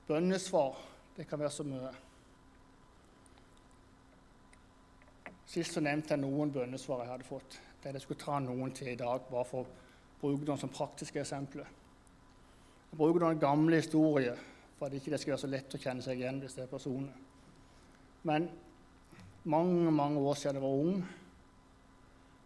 Bønnesvar, 0.08 0.80
det 1.18 1.28
kan 1.28 1.40
være 1.40 1.52
så 1.52 1.68
mye. 1.68 1.92
Sist 5.52 5.76
så 5.76 5.84
nevnte 5.84 6.16
jeg 6.16 6.24
noen 6.24 6.52
bønnesvar 6.54 7.04
jeg 7.04 7.12
hadde 7.12 7.28
fått. 7.28 7.60
Det 7.84 7.92
jeg 7.92 8.08
skulle 8.08 8.24
ta 8.24 8.40
noen 8.40 8.72
til 8.72 8.94
i 8.94 8.96
dag, 8.96 9.28
bare 9.28 9.52
for 9.52 9.66
å 9.66 9.86
bruke 10.22 10.48
noen 10.48 10.64
som 10.64 10.72
praktiske 10.72 11.20
eksempler. 11.20 11.68
Jeg 12.92 13.04
bruker 13.04 13.26
noen 13.28 13.42
gamle 13.42 13.84
historier 13.84 14.55
for 14.78 14.86
at 14.86 14.92
det 14.92 15.02
ikke 15.02 15.18
skal 15.18 15.36
være 15.36 15.44
så 15.44 15.52
lett 15.52 15.76
å 15.76 15.82
kjenne 15.82 16.04
seg 16.04 16.20
igjen 16.20 16.40
hvis 16.44 16.58
det 16.58 16.66
er 16.66 16.72
personer. 16.72 17.14
Men 18.26 18.50
mange 19.44 19.92
mange 19.92 20.20
år 20.20 20.34
siden 20.40 20.60
jeg 20.60 20.64
var 20.64 20.82
ung, 20.86 21.06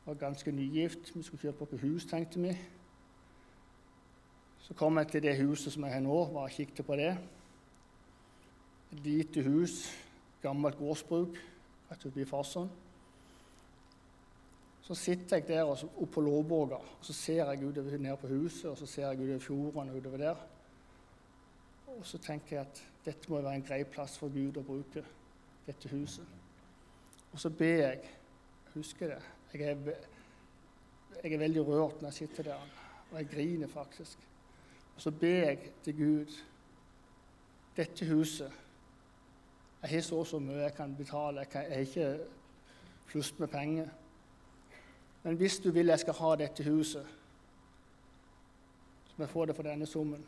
var 0.06 0.20
ganske 0.20 0.52
nygift, 0.52 1.16
vi 1.16 1.24
skulle 1.24 1.42
kjøpe 1.42 1.66
opp 1.66 1.78
hus, 1.82 2.06
tenkte 2.10 2.42
vi. 2.44 2.56
Så 4.66 4.76
kom 4.78 4.98
jeg 4.98 5.08
til 5.08 5.24
det 5.26 5.38
huset 5.40 5.74
som 5.74 5.86
jeg 5.86 5.94
har 5.94 6.04
nå, 6.06 6.18
og 6.30 6.50
kikket 6.54 6.86
på 6.86 6.98
det. 7.00 7.14
Et 8.92 9.00
lite 9.06 9.42
hus, 9.46 9.82
gammelt 10.42 10.78
gårdsbruk 10.78 11.38
rett 11.90 12.06
utenfor 12.06 12.30
Farsund. 12.30 12.70
Så 14.82 14.96
sitter 14.98 15.38
jeg 15.38 15.48
der 15.48 15.70
oppe 15.70 16.06
på 16.14 16.22
Låvåga 16.22 16.80
og 16.82 17.04
så 17.06 17.14
ser 17.14 17.44
jeg 17.52 17.66
utover 17.68 17.98
ned 18.02 18.18
på 18.18 18.28
huset 18.32 18.72
og 18.72 18.78
så 18.78 18.88
ser 18.90 19.12
jeg 19.12 19.20
utover 19.20 19.44
fjorden 19.44 19.90
og 19.90 19.98
utover 19.98 20.18
der. 20.18 20.40
Og 21.98 22.06
så 22.06 22.18
tenker 22.18 22.56
jeg 22.56 22.66
at 22.66 22.84
dette 23.06 23.32
må 23.32 23.42
være 23.42 23.56
en 23.60 23.66
grei 23.66 23.84
plass 23.84 24.18
for 24.20 24.32
Gud 24.34 24.58
å 24.60 24.66
bruke 24.66 25.04
dette 25.66 25.90
huset. 25.92 26.26
Og 27.34 27.40
så 27.40 27.50
ber 27.50 27.84
jeg. 27.84 28.16
Husker 28.74 29.16
det. 29.16 29.20
Jeg 29.54 29.72
er, 29.72 29.96
jeg 31.24 31.34
er 31.34 31.42
veldig 31.42 31.66
rørt 31.68 32.02
når 32.02 32.12
jeg 32.12 32.14
sitter 32.14 32.52
der, 32.52 32.66
og 33.12 33.18
jeg 33.18 33.30
griner 33.32 33.68
faktisk. 33.68 34.28
Og 34.96 35.02
så 35.02 35.12
ber 35.12 35.50
jeg 35.50 35.72
til 35.84 35.98
Gud 35.98 36.38
dette 37.78 38.06
huset 38.06 38.52
Jeg 39.82 39.90
har 39.90 40.02
så 40.02 40.18
og 40.20 40.28
så 40.28 40.40
mye 40.44 40.66
jeg 40.66 40.74
kan 40.76 40.96
betale. 40.96 41.40
Jeg, 41.40 41.50
kan, 41.50 41.62
jeg 41.62 41.72
har 41.72 41.80
ikke 41.80 42.26
flust 43.06 43.40
med 43.40 43.48
penger. 43.48 43.88
Men 45.24 45.36
hvis 45.36 45.60
du 45.60 45.72
vil 45.72 45.88
jeg 45.88 46.00
skal 46.00 46.14
ha 46.14 46.36
dette 46.36 46.64
huset, 46.64 47.06
så 49.08 49.14
må 49.18 49.24
jeg 49.24 49.30
få 49.30 49.46
det 49.46 49.56
for 49.56 49.64
denne 49.64 49.86
summen. 49.86 50.26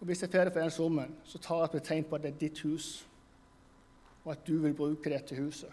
Og 0.00 0.06
Hvis 0.06 0.22
jeg 0.22 0.30
får 0.30 0.44
det 0.44 0.52
for 0.52 0.60
den 0.60 0.70
summen, 0.70 1.16
så 1.24 1.38
tar 1.38 1.56
jeg 1.56 1.74
et 1.74 1.82
tegn 1.82 2.04
på 2.04 2.14
at 2.14 2.22
det 2.22 2.34
er 2.34 2.38
ditt 2.38 2.60
hus, 2.60 3.06
og 4.24 4.32
at 4.32 4.46
du 4.46 4.58
vil 4.58 4.74
bruke 4.74 5.10
dette 5.10 5.36
huset. 5.36 5.72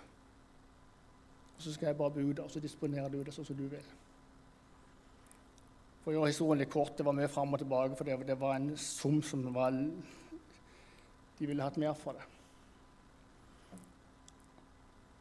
Og 1.56 1.62
Så 1.62 1.74
skal 1.74 1.86
jeg 1.86 1.98
bare 1.98 2.12
bude, 2.12 2.44
og 2.44 2.52
så 2.52 2.60
disponerer 2.60 3.10
du 3.10 3.24
det 3.24 3.34
sånn 3.34 3.46
som 3.46 3.56
du 3.56 3.68
vil. 3.68 3.86
For 6.04 6.12
å 6.12 6.16
gjøre 6.16 6.30
historien 6.30 6.60
litt 6.60 6.70
kort, 6.70 6.98
Det 6.98 7.06
var 7.06 7.14
mye 7.14 7.28
fram 7.28 7.54
og 7.54 7.60
tilbake, 7.60 7.96
for 7.96 8.04
det, 8.04 8.28
det 8.28 8.40
var 8.40 8.56
en 8.56 8.78
sum 8.78 9.22
som 9.22 9.54
var 9.54 9.72
De 9.72 11.48
ville 11.48 11.64
hatt 11.64 11.78
mer 11.78 11.94
for 11.94 12.14
det. 12.14 12.24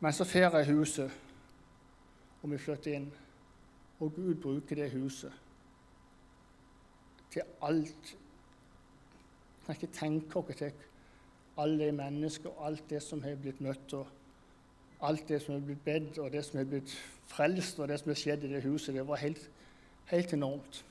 Men 0.01 0.13
så 0.13 0.25
får 0.25 0.59
jeg 0.59 0.77
huset, 0.77 1.11
og 2.43 2.51
vi 2.51 2.59
flytter 2.59 2.93
inn. 2.93 3.13
Og 4.01 4.13
Gud 4.15 4.35
bruker 4.35 4.77
det 4.77 4.91
huset 4.93 5.33
til 7.31 7.43
alt. 7.63 8.17
Kan 9.65 9.77
ikke 9.77 9.95
tenke 9.97 10.39
oss 10.39 10.57
til 10.57 10.73
alle 11.59 11.87
de 11.87 11.93
mennesker 11.93 12.51
og 12.51 12.67
alt 12.67 12.91
det 12.91 13.03
som 13.03 13.23
har 13.23 13.37
blitt 13.41 13.61
møtt, 13.63 13.93
og 13.95 14.07
alt 15.01 15.29
det 15.29 15.43
som 15.43 15.55
har 15.55 15.65
blitt 15.65 15.85
bedt, 15.85 16.19
og 16.19 16.33
det 16.33 16.45
som 16.45 16.59
har 16.59 16.69
blitt 16.69 16.95
frelst, 17.31 17.79
og 17.79 17.89
det 17.89 17.99
som 18.01 18.11
har 18.11 18.19
skjedd 18.19 18.45
i 18.45 18.53
det 18.55 18.63
huset. 18.65 18.95
Det 18.95 19.07
var 19.07 19.23
helt, 19.23 19.51
helt 20.11 20.33
enormt. 20.33 20.85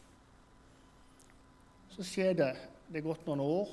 Så 1.89 2.03
skjer 2.03 2.33
det 2.33 2.53
Det 2.89 2.99
er 2.99 3.05
gått 3.05 3.25
noen 3.25 3.39
år. 3.39 3.69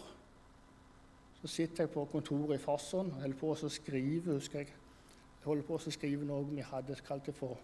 Så 1.43 1.49
sitter 1.49 1.85
jeg 1.85 1.91
på 1.91 2.05
kontoret 2.13 2.55
i 2.57 2.63
Farsund 2.63 3.11
og 3.11 3.21
holder 3.21 3.37
på 3.37 3.51
å 3.53 3.69
skrive, 3.69 4.37
husker 4.37 4.63
jeg. 4.63 4.69
Jeg 4.69 5.45
holder 5.45 5.67
på 5.67 5.77
å 5.77 5.93
skrive 5.93 6.25
noe 6.25 6.47
vi 6.49 6.63
hadde 6.65 6.97
kalt 7.05 7.27
det 7.27 7.35
for 7.37 7.59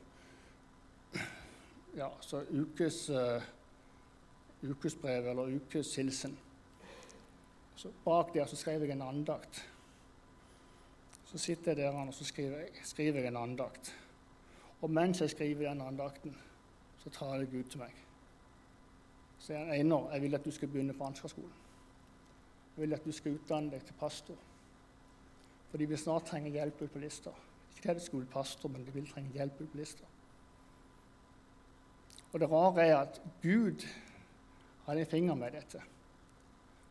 ja, 1.97 2.11
så 2.21 2.43
ukes, 2.53 3.09
uh, 3.09 3.41
ukesbrev 4.63 5.31
eller 5.31 5.57
ukeshilsen. 5.57 6.37
Så 7.77 7.93
bak 8.05 8.35
der 8.35 8.47
så 8.47 8.57
skrev 8.57 8.83
jeg 8.83 8.91
en 8.91 9.03
andakt. 9.03 9.61
Så 11.25 11.39
sitter 11.39 11.73
jeg 11.73 11.77
der 11.77 11.99
og 12.01 12.15
så 12.15 12.25
skriver 12.25 12.59
jeg, 12.59 12.69
skriver 12.85 13.21
jeg 13.21 13.29
en 13.29 13.37
andakt. 13.37 13.93
Og 14.81 14.91
mens 14.91 15.21
jeg 15.21 15.31
skriver 15.31 15.69
den 15.69 15.81
andakten, 15.81 16.37
så 16.99 17.11
tar 17.11 17.35
jeg 17.35 17.51
Gud 17.51 17.65
til 17.65 17.81
meg. 17.81 17.93
Så 19.39 19.53
jeg, 19.53 19.79
Einar, 19.79 20.13
jeg 20.13 20.23
vil 20.23 20.35
at 20.35 20.45
du 20.45 20.51
skal 20.51 20.69
begynne 20.69 20.95
på 20.95 21.05
ansgarskolen. 21.05 21.53
Jeg 22.77 22.83
vil 22.83 22.95
at 22.95 23.05
du 23.05 23.13
skal 23.13 23.37
utdanne 23.37 23.71
deg 23.71 23.85
til 23.85 23.95
pastor. 24.01 24.39
For 25.71 25.79
de 25.79 25.89
vil 25.89 25.99
snart 25.99 26.29
trenge 26.31 26.51
hjelp 26.51 26.83
ut 26.83 26.93
på 26.93 27.03
lista. 27.03 27.33
Ikke 27.77 27.95
til 27.95 28.07
skolepastor, 28.07 28.73
men 28.73 28.87
de 28.87 28.95
vil 28.95 29.09
trenge 29.11 29.33
hjelp 29.37 29.61
ut 29.61 29.71
på 29.73 29.79
lista. 29.79 30.09
Og 32.33 32.41
det 32.41 32.51
rare 32.51 32.87
er 32.87 32.97
at 32.97 33.21
Gud 33.43 33.85
hadde 34.87 35.01
en 35.01 35.07
finger 35.07 35.35
med 35.35 35.53
dette. 35.53 35.83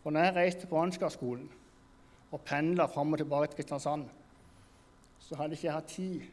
For 0.05 0.13
når 0.13 0.27
jeg 0.27 0.35
reiste 0.35 0.67
på 0.69 0.77
Ansgarskolen 0.77 1.47
og 2.29 2.41
pendla 2.45 2.85
fram 2.85 3.15
og 3.15 3.17
tilbake 3.17 3.47
til 3.47 3.57
Kristiansand, 3.57 4.03
så 5.17 5.37
hadde 5.39 5.57
ikke 5.57 5.65
jeg 5.65 5.73
hatt 5.73 5.87
tid 5.89 6.27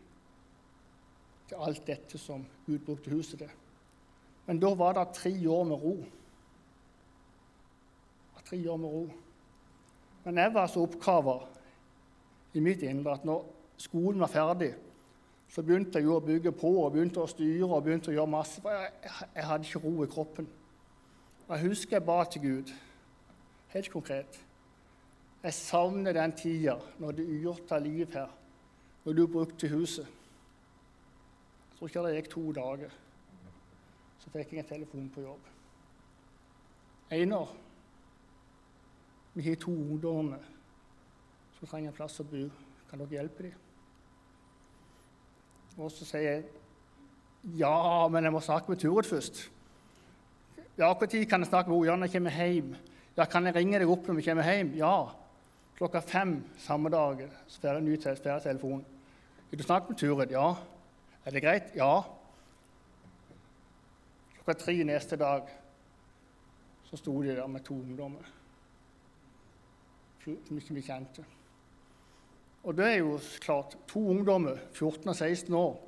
til 1.48 1.62
alt 1.64 1.86
dette 1.86 2.20
som 2.20 2.44
Gud 2.66 2.82
brukte 2.84 3.14
huset 3.14 3.40
til. 3.40 3.54
Men 4.44 4.60
da 4.60 4.74
var 4.76 4.92
det 4.98 5.06
tre 5.16 5.32
år 5.48 5.64
med 5.70 5.86
ro. 5.86 5.94
Tre 8.44 8.60
år 8.74 8.76
med 8.76 8.92
ro. 8.92 9.02
Men 10.26 10.42
jeg 10.44 10.54
var 10.54 10.68
så 10.68 10.84
oppkava 10.84 11.38
i 12.52 12.60
mitt 12.60 12.84
indre 12.84 13.16
at 13.16 13.24
når 13.24 13.48
skolen 13.80 14.20
var 14.20 14.34
ferdig, 14.36 14.74
så 15.48 15.64
begynte 15.64 15.96
jeg 15.96 16.10
jo 16.10 16.20
å 16.20 16.26
bygge 16.28 16.52
på 16.52 16.76
og 16.84 16.92
begynte 16.92 17.24
å 17.24 17.30
styre 17.30 17.72
og 17.72 17.88
begynte 17.88 18.12
å 18.12 18.18
gjøre 18.20 18.36
masse. 18.36 18.60
For 18.60 18.76
jeg, 18.76 18.92
jeg 19.32 19.48
hadde 19.48 19.70
ikke 19.70 19.86
ro 19.88 19.98
i 20.04 20.14
kroppen. 20.18 20.54
Og 21.48 21.56
Jeg 21.56 21.70
husker 21.70 21.96
jeg 21.96 22.10
ba 22.12 22.24
til 22.28 22.50
Gud, 22.50 22.78
helt 23.72 23.90
konkret. 23.90 24.38
Jeg 25.42 25.54
savner 25.54 26.14
den 26.14 26.34
tida 26.38 26.76
når 27.02 27.16
det 27.18 27.26
ugjorte 27.26 27.80
liv 27.82 28.06
her, 28.12 28.30
når 29.04 29.12
du 29.12 29.26
brukte 29.26 29.68
huset. 29.68 30.06
Jeg 30.06 31.78
tror 31.78 31.88
ikke 31.88 32.04
det 32.06 32.14
gikk 32.20 32.30
to 32.30 32.44
dager, 32.52 32.94
så 34.22 34.30
fikk 34.30 34.52
jeg 34.52 34.62
en 34.62 34.68
telefon 34.68 35.10
på 35.14 35.24
jobb. 35.24 35.48
Einar, 37.12 37.50
vi 39.34 39.42
har 39.48 39.56
to 39.56 39.72
ungdommer 39.72 40.44
som 41.58 41.68
trenger 41.68 41.90
en 41.90 41.96
plass 41.96 42.20
å 42.22 42.26
bo. 42.28 42.46
Kan 42.90 43.00
dere 43.00 43.18
hjelpe 43.18 43.48
dem? 43.48 43.58
Og 45.80 45.90
så 45.90 46.04
sier 46.04 46.28
jeg 46.28 46.42
ja, 47.58 48.06
men 48.12 48.22
jeg 48.22 48.32
må 48.34 48.40
snakke 48.44 48.70
med 48.70 48.78
Turid 48.78 49.08
først. 49.08 49.50
Ja, 50.78 50.92
Når 50.92 51.06
kan 51.26 51.42
jeg 51.42 51.48
snakke 51.48 51.70
med 51.70 51.78
henne? 51.88 51.96
Når 51.96 52.06
jeg 52.06 52.12
kommer 52.12 52.30
hjem. 52.30 52.76
Ja, 53.16 53.24
Kan 53.24 53.46
jeg 53.46 53.54
ringe 53.54 53.78
deg 53.78 53.90
opp 53.92 54.06
når 54.08 54.16
vi 54.18 54.24
kommer 54.24 54.46
hjem? 54.48 54.74
Ja. 54.78 54.96
Klokka 55.76 56.00
fem 56.00 56.38
samme 56.62 56.90
dag 56.92 57.24
får 57.50 57.68
jeg 57.68 57.82
ny 57.84 57.96
telefon. 58.00 58.84
Vil 59.50 59.58
du 59.58 59.64
snakke 59.64 59.92
med 59.92 59.98
Turid? 59.98 60.30
Ja. 60.32 60.54
Er 61.24 61.30
det 61.30 61.42
greit? 61.42 61.74
Ja. 61.76 62.02
Klokka 64.36 64.56
tre 64.64 64.76
neste 64.84 65.16
dag 65.16 65.50
så 66.88 66.96
sto 66.96 67.22
de 67.22 67.36
der 67.36 67.46
med 67.46 67.64
to 67.64 67.74
ungdommer 67.74 68.24
som 70.22 70.58
ikke 70.58 70.74
vi 70.74 70.82
kjente. 70.86 71.24
Og 72.62 72.76
det 72.78 72.86
er 72.86 72.98
jo 73.00 73.16
klart 73.42 73.74
to 73.90 74.04
ungdommer, 74.12 74.56
14 74.72 75.08
og 75.08 75.16
16 75.16 75.54
år. 75.54 75.80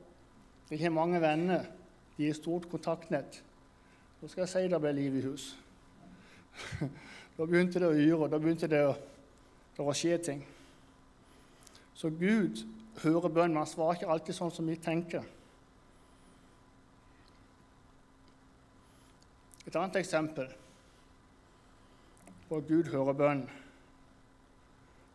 De 0.70 0.78
har 0.80 0.90
mange 0.90 1.20
venner. 1.22 1.68
De 2.16 2.26
har 2.26 2.34
stort 2.34 2.66
kontaktnett. 2.70 3.42
Så 4.20 4.28
skal 4.28 4.42
jeg 4.42 4.48
si 4.48 4.68
det 4.72 4.80
ble 4.82 4.92
liv 4.92 5.18
i 5.20 5.22
hus. 5.22 5.52
Da 7.36 7.46
begynte 7.46 7.82
det 7.82 7.88
å 7.88 7.96
yre, 7.96 8.28
da 8.30 8.40
begynte 8.40 8.70
det 8.70 8.82
å, 8.86 8.94
å 9.82 9.96
skje 9.96 10.18
ting. 10.22 10.44
Så 11.94 12.10
Gud 12.10 12.64
hører 13.02 13.32
bønn, 13.32 13.54
men 13.54 13.62
han 13.62 13.70
svarer 13.70 13.98
ikke 13.98 14.12
alltid 14.12 14.38
sånn 14.38 14.54
som 14.54 14.68
vi 14.68 14.76
tenker. 14.82 15.24
Et 19.64 19.74
annet 19.74 19.96
eksempel 20.02 20.50
på 22.48 22.58
at 22.60 22.66
Gud 22.68 22.90
hører 22.92 23.16
bønn 23.16 23.46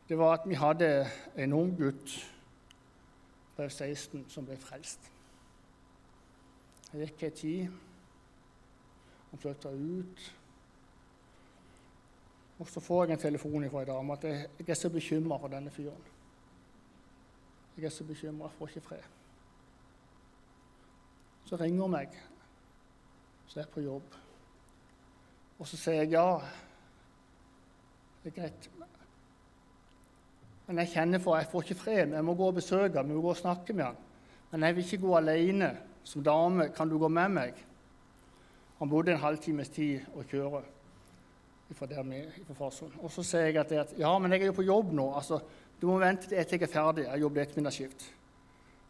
det 0.10 0.18
var 0.18 0.34
at 0.34 0.50
vi 0.50 0.56
hadde 0.58 1.08
en 1.38 1.54
ung 1.54 1.78
gutt 1.78 2.14
på 3.56 3.70
16 3.70 4.26
som 4.30 4.46
ble 4.46 4.56
frelst. 4.58 5.04
Det 6.90 7.04
gikk 7.04 7.24
ei 7.28 7.36
tid. 7.38 7.76
Han 9.30 9.44
flytta 9.44 9.70
ut. 9.70 10.24
Og 12.60 12.68
så 12.68 12.80
får 12.84 13.06
jeg 13.06 13.14
en 13.14 13.22
telefon 13.22 13.68
fra 13.72 13.84
ei 13.84 13.88
dame 13.88 14.16
at 14.16 14.26
jeg 14.28 14.68
er 14.68 14.78
så 14.78 14.90
bekymra 14.92 15.38
for 15.40 15.52
denne 15.52 15.72
fyren. 15.72 16.08
Jeg 17.78 17.86
er 17.88 17.94
så 17.96 18.04
bekymra, 18.04 18.50
jeg 18.50 18.58
får 18.58 18.68
ikke 18.68 18.88
fred. 18.88 19.06
Så 21.46 21.56
ringer 21.56 21.82
hun 21.82 21.92
meg, 21.92 22.18
så 23.48 23.60
er 23.60 23.64
jeg 23.64 23.74
på 23.74 23.86
jobb. 23.86 24.18
Og 25.60 25.68
så 25.68 25.80
sier 25.80 26.04
jeg 26.04 26.12
ja, 26.12 26.28
det 28.24 28.34
er 28.34 28.42
greit, 28.42 28.70
men 30.70 30.84
jeg 30.84 30.92
kjenner 30.92 31.22
for 31.24 31.34
jeg 31.40 31.50
får 31.50 31.64
ikke 31.66 31.76
fred. 31.80 32.12
Jeg 32.14 32.26
må 32.26 32.36
gå 32.38 32.48
og 32.52 32.60
besøke 32.60 32.94
ham, 33.00 33.08
jeg 33.10 33.18
må 33.18 33.22
gå 33.24 33.32
og 33.34 33.40
snakke 33.40 33.74
med 33.74 33.88
ham. 33.88 33.96
Men 34.52 34.64
jeg 34.64 34.76
vil 34.76 34.84
ikke 34.86 35.02
gå 35.02 35.16
alene 35.18 35.70
som 36.06 36.22
dame. 36.24 36.68
Kan 36.76 36.90
du 36.90 37.00
gå 37.02 37.08
med 37.10 37.30
meg? 37.34 37.64
Han 38.78 38.90
bodde 38.90 39.16
en 39.16 39.24
halvtimes 39.24 39.74
tid 39.74 40.06
å 40.14 40.22
kjøre 40.30 40.62
fra 41.78 41.86
der 41.90 42.04
vi, 42.04 42.22
fra 42.48 42.56
Farsund. 42.58 42.96
Og 43.04 43.12
så 43.14 43.24
sier 43.24 43.50
jeg 43.50 43.60
at, 43.62 43.72
at, 43.72 43.92
ja, 44.00 44.12
men 44.20 44.34
jeg 44.34 44.42
er 44.42 44.50
jo 44.50 44.58
på 44.58 44.66
jobb 44.66 44.94
nå. 44.98 45.12
altså, 45.16 45.40
Du 45.82 45.88
må 45.88 46.00
vente 46.02 46.28
til 46.28 46.38
jeg 46.38 46.62
er 46.62 46.72
ferdig. 46.72 47.06
Jeg 47.06 47.22
jobber 47.22 47.42
ettermiddagsskift. 47.42 48.08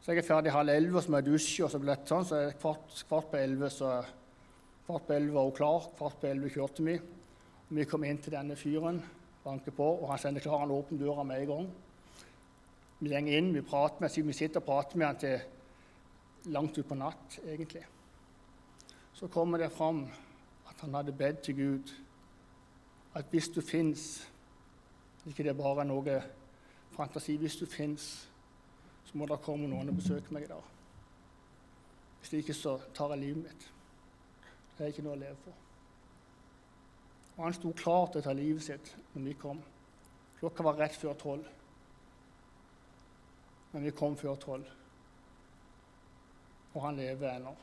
Så 0.02 0.14
jeg 0.14 0.24
er 0.24 0.28
ferdig 0.28 0.52
halv 0.56 0.72
elleve, 0.74 1.02
så 1.02 1.12
må 1.12 1.20
jeg 1.20 1.28
dusje, 1.28 1.66
og 1.66 1.72
så 1.72 1.80
blir 1.80 2.00
det 2.00 2.08
sånn, 2.08 2.26
så 2.26 2.38
er 2.38 2.48
det 2.48 2.60
kvart, 2.62 3.30
på 3.30 3.38
elleve 3.38 3.70
kvart 4.90 5.06
på 5.06 5.14
elleve 5.14 5.36
var 5.36 5.46
hun 5.46 5.54
klar. 5.54 5.84
Kvart 5.98 6.18
på 6.22 6.28
elleve 6.32 6.50
kjørte 6.50 6.84
vi. 6.88 6.96
Og 6.98 7.76
vi 7.78 7.86
kom 7.86 8.04
inn 8.08 8.18
til 8.18 8.34
denne 8.34 8.56
fyren 8.58 8.98
banker 9.44 9.76
på, 9.76 9.86
og 10.02 10.10
han 10.10 10.22
sender 10.22 10.42
klar, 10.42 10.64
han 10.64 10.74
åpner 10.74 11.04
døra 11.04 11.24
med 11.24 11.44
en 11.44 11.52
gang. 11.52 11.68
Vi 13.00 13.12
går 13.12 13.30
inn, 13.38 13.54
vi 13.54 13.62
prater 13.62 14.02
med 14.02 14.18
vi 14.26 14.34
sitter 14.34 14.64
og 14.64 14.66
prater 14.66 14.98
med 14.98 15.08
han 15.08 15.20
til 15.22 16.52
langt 16.56 16.78
utpå 16.82 16.98
natt, 16.98 17.38
egentlig. 17.46 17.86
Så 19.14 19.28
kommer 19.28 19.62
det 19.62 19.72
fram 19.72 20.08
at 20.70 20.82
han 20.82 20.96
hadde 20.96 21.14
bedt 21.14 21.44
til 21.44 21.56
Gud 21.56 21.94
at 23.14 23.26
hvis 23.32 23.50
du 23.50 23.62
fins 23.62 24.28
Ikke 25.26 25.44
det 25.44 25.52
er 25.52 25.58
bare 25.58 25.84
noe 25.86 26.22
fantasi. 26.96 27.36
Hvis 27.38 27.58
du 27.60 27.66
fins, 27.66 28.30
så 29.06 29.18
må 29.18 29.26
det 29.28 29.42
komme 29.44 29.68
noen 29.68 29.92
og 29.92 29.98
besøke 30.00 30.34
meg 30.34 30.46
i 30.46 30.50
dag. 30.50 30.64
Hvis 32.20 32.34
ikke, 32.40 32.56
så 32.56 32.78
tar 32.96 33.14
jeg 33.14 33.26
livet 33.26 33.44
mitt. 33.44 33.68
Det 34.78 34.86
er 34.86 34.94
ikke 34.94 35.04
noe 35.06 35.18
å 35.18 35.20
leve 35.20 35.36
for. 35.44 35.58
Og 37.38 37.44
han 37.46 37.56
sto 37.56 37.72
klar 37.76 38.10
til 38.12 38.22
å 38.22 38.26
ta 38.26 38.36
livet 38.36 38.64
sitt 38.64 38.94
når 39.14 39.26
vi 39.28 39.36
kom. 39.40 39.62
Klokka 40.40 40.66
var 40.66 40.80
rett 40.80 40.96
før 41.00 41.16
tolv. 41.20 41.48
Men 43.72 43.86
vi 43.86 43.96
kom 43.96 44.16
før 44.20 44.40
tolv. 44.40 44.72
Og 46.74 46.82
han 46.84 47.00
lever 47.00 47.32
ennå. 47.36 47.54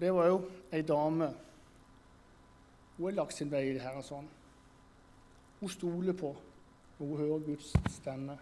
Det 0.00 0.10
var 0.16 0.30
jo 0.30 0.42
ei 0.72 0.82
dame 0.86 1.30
Hun 3.00 3.06
har 3.08 3.14
lagt 3.16 3.32
sin 3.32 3.48
vei 3.50 3.62
i 3.64 3.72
det 3.72 3.80
her 3.80 3.94
og 3.96 4.04
sånn. 4.04 4.26
Hun 5.60 5.70
stoler 5.72 6.12
på, 6.12 6.34
og 6.98 6.98
hun 7.00 7.16
hører 7.16 7.46
Guds 7.46 7.70
stemme, 7.94 8.34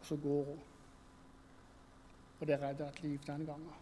og 0.00 0.08
så 0.08 0.16
går 0.18 0.48
hun. 0.48 0.64
Og 2.40 2.42
det 2.50 2.58
redder 2.58 2.88
et 2.88 2.98
liv 3.04 3.20
den 3.28 3.46
gangen. 3.46 3.78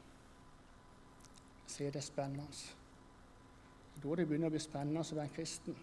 Det 1.78 1.96
er 1.96 2.04
spennende. 2.04 2.44
Det 2.52 4.04
er 4.04 4.04
da 4.04 4.20
det 4.20 4.28
begynner 4.28 4.52
å 4.52 4.56
bli 4.58 4.62
spennende 4.66 5.00
å 5.00 5.16
være 5.16 5.30
en 5.30 5.34
kristen. 5.40 5.80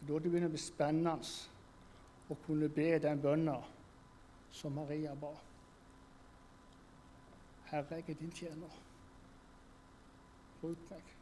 Det 0.00 0.08
er 0.08 0.12
da 0.14 0.24
det 0.24 0.32
begynner 0.32 0.48
å 0.48 0.56
bli 0.56 0.64
spennende 0.64 1.14
å 2.32 2.40
kunne 2.46 2.72
be 2.72 2.90
den 3.04 3.20
bønna 3.20 3.60
som 4.48 4.80
Maria 4.80 5.12
ba. 5.12 5.36
Herre, 7.68 8.00
jeg 8.00 8.16
er 8.16 8.22
din 8.24 8.32
tjener. 8.32 8.84
Bruk 10.64 10.88
meg. 10.88 11.19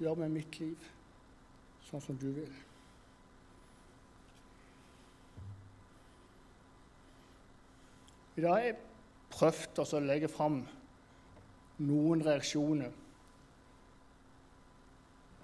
Gjør 0.00 0.16
med 0.22 0.32
mitt 0.32 0.56
liv 0.62 0.90
sånn 1.90 2.00
som 2.00 2.16
du 2.16 2.30
vil. 2.32 2.52
I 8.38 8.44
dag 8.44 8.54
har 8.54 8.64
jeg 8.64 8.78
prøvd 9.34 9.82
å 9.82 10.00
legge 10.00 10.30
fram 10.32 10.62
noen 11.84 12.22
reaksjoner 12.24 12.94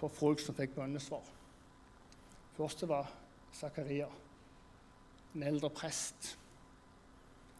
på 0.00 0.08
folk 0.12 0.40
som 0.40 0.56
fikk 0.56 0.72
bønnesvar. 0.78 1.28
Første 2.56 2.88
var 2.88 3.12
Zakaria, 3.52 4.08
en 5.34 5.44
eldre 5.44 5.68
prest. 5.72 6.32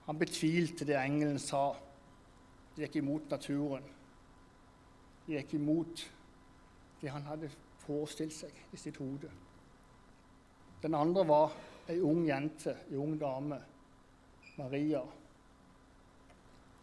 Han 0.07 0.17
betvilte 0.21 0.89
det 0.89 0.97
engelen 1.01 1.41
sa. 1.43 1.75
Det 2.77 2.87
gikk 2.87 3.01
imot 3.03 3.29
naturen. 3.33 3.85
Det 5.27 5.41
gikk 5.41 5.57
imot 5.59 6.05
det 7.01 7.11
han 7.13 7.27
hadde 7.29 7.51
forestilt 7.85 8.35
seg 8.35 8.63
i 8.73 8.81
sitt 8.81 8.97
hode. 9.01 9.31
Den 10.83 10.95
andre 10.95 11.25
var 11.29 11.55
ei 11.89 12.01
ung 12.03 12.25
jente, 12.27 12.77
ei 12.91 12.99
ung 13.01 13.17
dame, 13.21 13.61
Maria. 14.57 15.03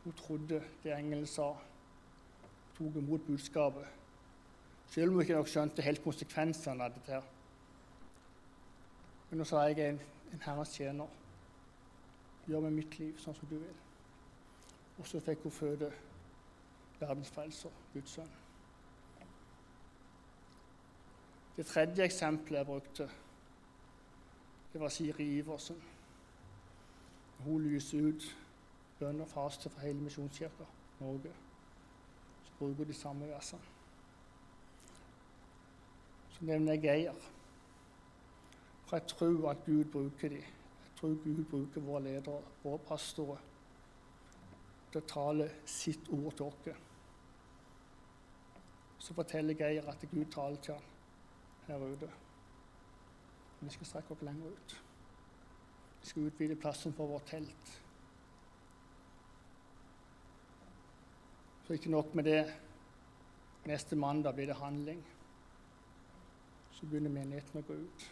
Hun 0.04 0.14
trodde 0.14 0.62
det 0.84 0.94
engelen 0.96 1.28
sa, 1.28 1.54
tok 2.78 2.98
imot 3.00 3.26
budskapet. 3.28 3.88
Selv 4.88 5.10
om 5.10 5.18
hun 5.18 5.24
ikke 5.24 5.38
nok 5.38 5.50
skjønte 5.50 5.86
helt 5.86 6.04
konsekvensene 6.04 6.86
av 6.86 6.94
dette. 6.94 7.22
Men 9.30 9.42
nå 9.42 9.48
sa 9.50 9.64
jeg 9.66 9.80
en, 9.88 10.00
en 10.34 10.44
Herrens 10.46 10.76
tjener. 10.78 11.20
Gjør 12.46 12.68
med 12.68 12.78
mitt 12.78 13.00
liv 13.00 13.18
sånn 13.18 13.36
som 13.38 13.50
du 13.50 13.56
vil. 13.56 13.80
Og 15.00 15.08
så 15.10 15.22
fikk 15.24 15.48
hun 15.48 15.56
føde 15.56 15.90
verdens 17.00 17.32
frelser, 17.34 17.74
Guds 17.94 18.20
sønn. 18.20 18.43
Det 21.56 21.66
tredje 21.66 22.04
eksempelet 22.04 22.58
jeg 22.58 22.66
brukte, 22.66 23.10
det 24.74 24.82
var 24.82 24.90
Siri 24.90 25.38
Iversen. 25.38 25.84
Hun 27.40 27.62
lyser 27.62 28.08
ut 28.08 28.24
bønn 29.00 29.22
og 29.22 29.28
faste 29.30 29.70
for 29.70 29.86
hele 29.86 30.02
Misjonskirka 30.02 30.66
Norge. 31.00 31.30
Så 32.44 32.56
bruker 32.58 32.84
de 32.90 32.94
samme 32.94 33.28
versene. 33.30 33.62
Så 36.30 36.46
nevner 36.46 36.74
jeg 36.74 36.82
Geir. 36.82 37.28
For 38.86 38.98
jeg 38.98 39.08
tror 39.08 39.50
at 39.50 39.66
Gud 39.66 39.84
bruker 39.92 40.30
de. 40.30 40.42
Jeg 40.42 40.96
tror 40.98 41.10
Gud 41.24 41.44
bruker 41.52 41.82
våre 41.82 42.04
ledere, 42.04 42.42
våre 42.64 42.80
pastorer, 42.88 43.44
til 44.92 45.02
å 45.02 45.06
tale 45.10 45.50
sitt 45.66 46.10
ord 46.10 46.34
til 46.34 46.46
oss. 46.50 46.82
Så 48.98 49.14
forteller 49.14 49.54
Geir 49.54 49.90
at 49.90 50.08
Gud 50.12 50.26
taler 50.32 50.58
til 50.58 50.74
ham 50.74 50.93
her 51.68 51.86
ute. 51.86 52.10
Vi 53.62 53.70
skal 53.70 53.86
strekke 53.86 54.12
oss 54.12 54.22
lenger 54.22 54.48
ut. 54.48 54.84
Vi 56.02 56.08
skal 56.08 56.28
utvide 56.28 56.56
plassen 56.56 56.94
for 56.94 57.08
vårt 57.08 57.26
telt. 57.26 57.80
Så 61.64 61.74
ikke 61.74 61.92
nok 61.92 62.16
med 62.16 62.24
det. 62.24 62.54
Neste 63.66 63.96
mandag 63.96 64.36
blir 64.36 64.46
det 64.46 64.56
handling. 64.56 65.06
Så 66.72 66.86
begynner 66.86 67.10
menigheten 67.10 67.62
å 67.62 67.68
gå 67.68 67.78
ut. 67.86 68.10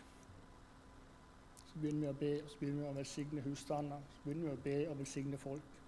Så 1.67 1.79
begynner 1.79 1.99
vi 1.99 2.07
å 2.07 2.19
be, 2.19 2.31
og 2.43 2.49
så 2.49 2.59
begynner 2.59 2.85
vi 2.85 2.89
å 2.89 2.95
velsigne 2.95 3.43
husstander. 3.43 4.07
Så 4.13 4.23
begynner 4.23 4.47
vi 4.47 4.55
å 4.55 4.63
be 4.63 4.77
og 4.89 4.97
velsigne 4.99 5.37
folk. 5.37 5.80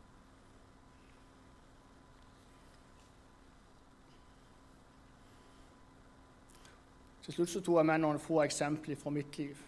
Til 7.23 7.33
slutt 7.33 7.49
så 7.49 7.61
tok 7.63 7.79
jeg 7.79 7.87
med 7.87 8.01
noen 8.03 8.19
få 8.19 8.41
eksempler 8.43 8.99
fra 8.99 9.11
mitt 9.15 9.37
liv. 9.39 9.59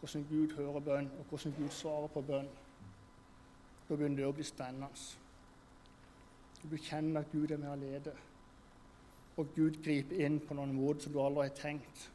Hvordan 0.00 0.24
Gud 0.30 0.54
hører 0.56 0.80
bønn, 0.80 1.10
og 1.18 1.24
hvordan 1.28 1.54
Gud 1.58 1.68
svarer 1.70 2.08
på 2.08 2.22
bønn. 2.26 2.48
Da 3.88 3.96
begynner 3.96 4.22
det 4.22 4.30
å 4.30 4.32
bli 4.36 4.46
spennende. 4.46 4.88
Du 6.62 6.76
kjenner 6.78 7.20
at 7.20 7.30
Gud 7.32 7.50
er 7.50 7.60
med 7.60 7.72
å 7.72 7.78
lede, 7.78 8.14
og 9.36 9.54
Gud 9.54 9.80
griper 9.84 10.24
inn 10.24 10.40
på 10.40 10.54
noen 10.56 10.74
måter 10.76 11.04
som 11.04 11.14
du 11.14 11.20
aldri 11.20 11.48
har 11.48 11.56
tenkt. 11.58 12.08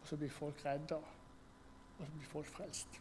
Og 0.00 0.08
så 0.08 0.16
blir 0.20 0.32
folk 0.32 0.64
redda, 0.64 1.00
og 1.98 2.04
så 2.04 2.12
blir 2.16 2.30
folk 2.30 2.48
frelst. 2.48 3.00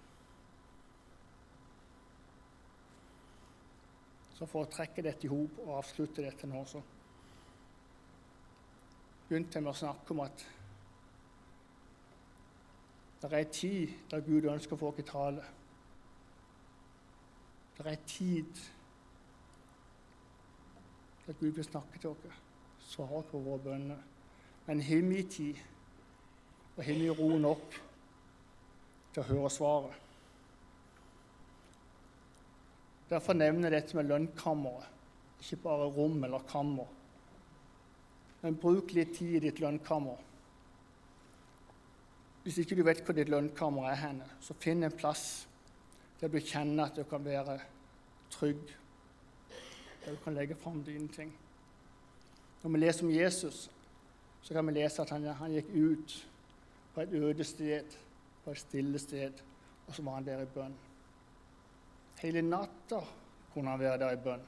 Så 4.33 4.47
for 4.49 4.65
å 4.65 4.71
trekke 4.71 5.05
dette 5.05 5.27
i 5.27 5.31
hop 5.31 5.59
og 5.63 5.77
avslutte 5.77 6.25
dette 6.25 6.49
nå, 6.49 6.63
så 6.67 6.81
begynte 9.33 9.57
jeg 9.57 9.65
med 9.65 9.73
å 9.73 9.79
snakke 9.79 10.13
om 10.13 10.19
at 10.21 10.41
det 13.23 13.31
er 13.31 13.39
en 13.39 13.55
tid 13.55 13.95
der 14.11 14.21
Gud 14.21 14.45
ønsker 14.51 14.77
få 14.77 14.91
oss 14.91 15.07
tale. 15.09 15.45
Det 17.73 17.81
er 17.81 17.89
en 17.95 18.05
tid 18.05 18.61
der 21.25 21.39
Gud 21.39 21.57
vil 21.57 21.65
snakke 21.65 21.97
til 21.97 22.11
oss, 22.11 22.39
svare 22.91 23.25
på 23.31 23.41
våre 23.41 23.65
bønner. 23.71 24.05
Men 24.67 24.85
har 24.85 25.01
vi 25.09 25.23
tid, 25.23 25.65
og 26.77 26.83
har 26.83 27.01
vi 27.01 27.09
ro 27.09 27.33
nok 27.41 27.77
til 29.15 29.23
å 29.23 29.29
høre 29.31 29.55
svaret? 29.57 30.01
Derfor 33.09 33.33
nevner 33.33 33.71
jeg 33.71 33.81
dette 33.81 33.97
med 33.97 34.13
lønnkammeret, 34.13 34.91
ikke 35.41 35.63
bare 35.65 35.89
rom 35.97 36.21
eller 36.21 36.45
kammer. 36.53 36.99
Men 38.43 38.59
bruk 38.59 38.91
litt 38.91 39.15
tid 39.17 39.37
i 39.37 39.43
ditt 39.45 39.61
lønnkammer. 39.63 40.19
Hvis 42.43 42.59
ikke 42.59 42.75
du 42.75 42.83
vet 42.83 42.99
hvor 43.07 43.15
ditt 43.15 43.31
lønnkammer 43.31 43.87
er, 43.87 43.99
henne, 44.01 44.27
så 44.43 44.55
finn 44.59 44.83
en 44.83 44.95
plass 44.95 45.45
der 46.19 46.31
du 46.31 46.39
kjenner 46.43 46.89
at 46.89 46.97
du 46.99 47.05
kan 47.07 47.23
være 47.23 47.55
trygg, 48.31 48.61
der 50.03 50.15
du 50.15 50.19
kan 50.23 50.35
legge 50.35 50.55
fram 50.59 50.81
dine 50.83 51.07
ting. 51.11 51.31
Når 52.63 52.71
vi 52.71 52.79
leser 52.79 53.05
om 53.07 53.11
Jesus, 53.11 53.69
så 54.43 54.53
kan 54.53 54.67
vi 54.67 54.75
lese 54.75 55.01
at 55.01 55.11
han, 55.15 55.25
han 55.39 55.55
gikk 55.55 55.71
ut 55.75 56.15
på 56.93 57.01
et 57.03 57.13
øde 57.19 57.43
sted, 57.47 57.95
på 58.43 58.51
et 58.51 58.59
stille 58.59 58.99
sted, 58.99 59.43
og 59.87 59.95
så 59.95 60.03
var 60.03 60.19
han 60.19 60.27
der 60.27 60.43
i 60.43 60.51
bønn. 60.51 60.75
Hele 62.21 62.43
natta 62.43 62.99
kunne 63.53 63.71
han 63.71 63.79
være 63.79 63.99
der 64.03 64.15
i 64.15 64.21
bønn. 64.23 64.43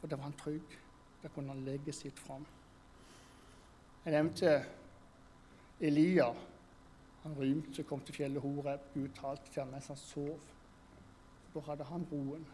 For 0.00 0.10
da 0.10 0.18
var 0.18 0.30
han 0.30 0.38
trygg. 0.38 0.79
Da 1.22 1.28
kunne 1.28 1.52
han 1.52 1.64
legge 1.64 1.92
sitt 1.92 2.18
fram. 2.18 2.46
Jeg 4.04 4.12
nevnte 4.12 4.54
Elia. 5.80 6.30
Han 7.22 7.36
rymte, 7.36 7.84
kom 7.84 8.00
til 8.00 8.14
fjellet 8.14 8.42
Horeb. 8.42 8.80
Gud 8.94 9.08
talte 9.18 9.52
til 9.52 9.62
ham 9.62 9.74
mens 9.74 9.90
han 9.92 10.00
sov. 10.00 10.38
Da 11.54 11.60
hadde 11.66 11.84
han 11.84 12.06
roen. 12.12 12.46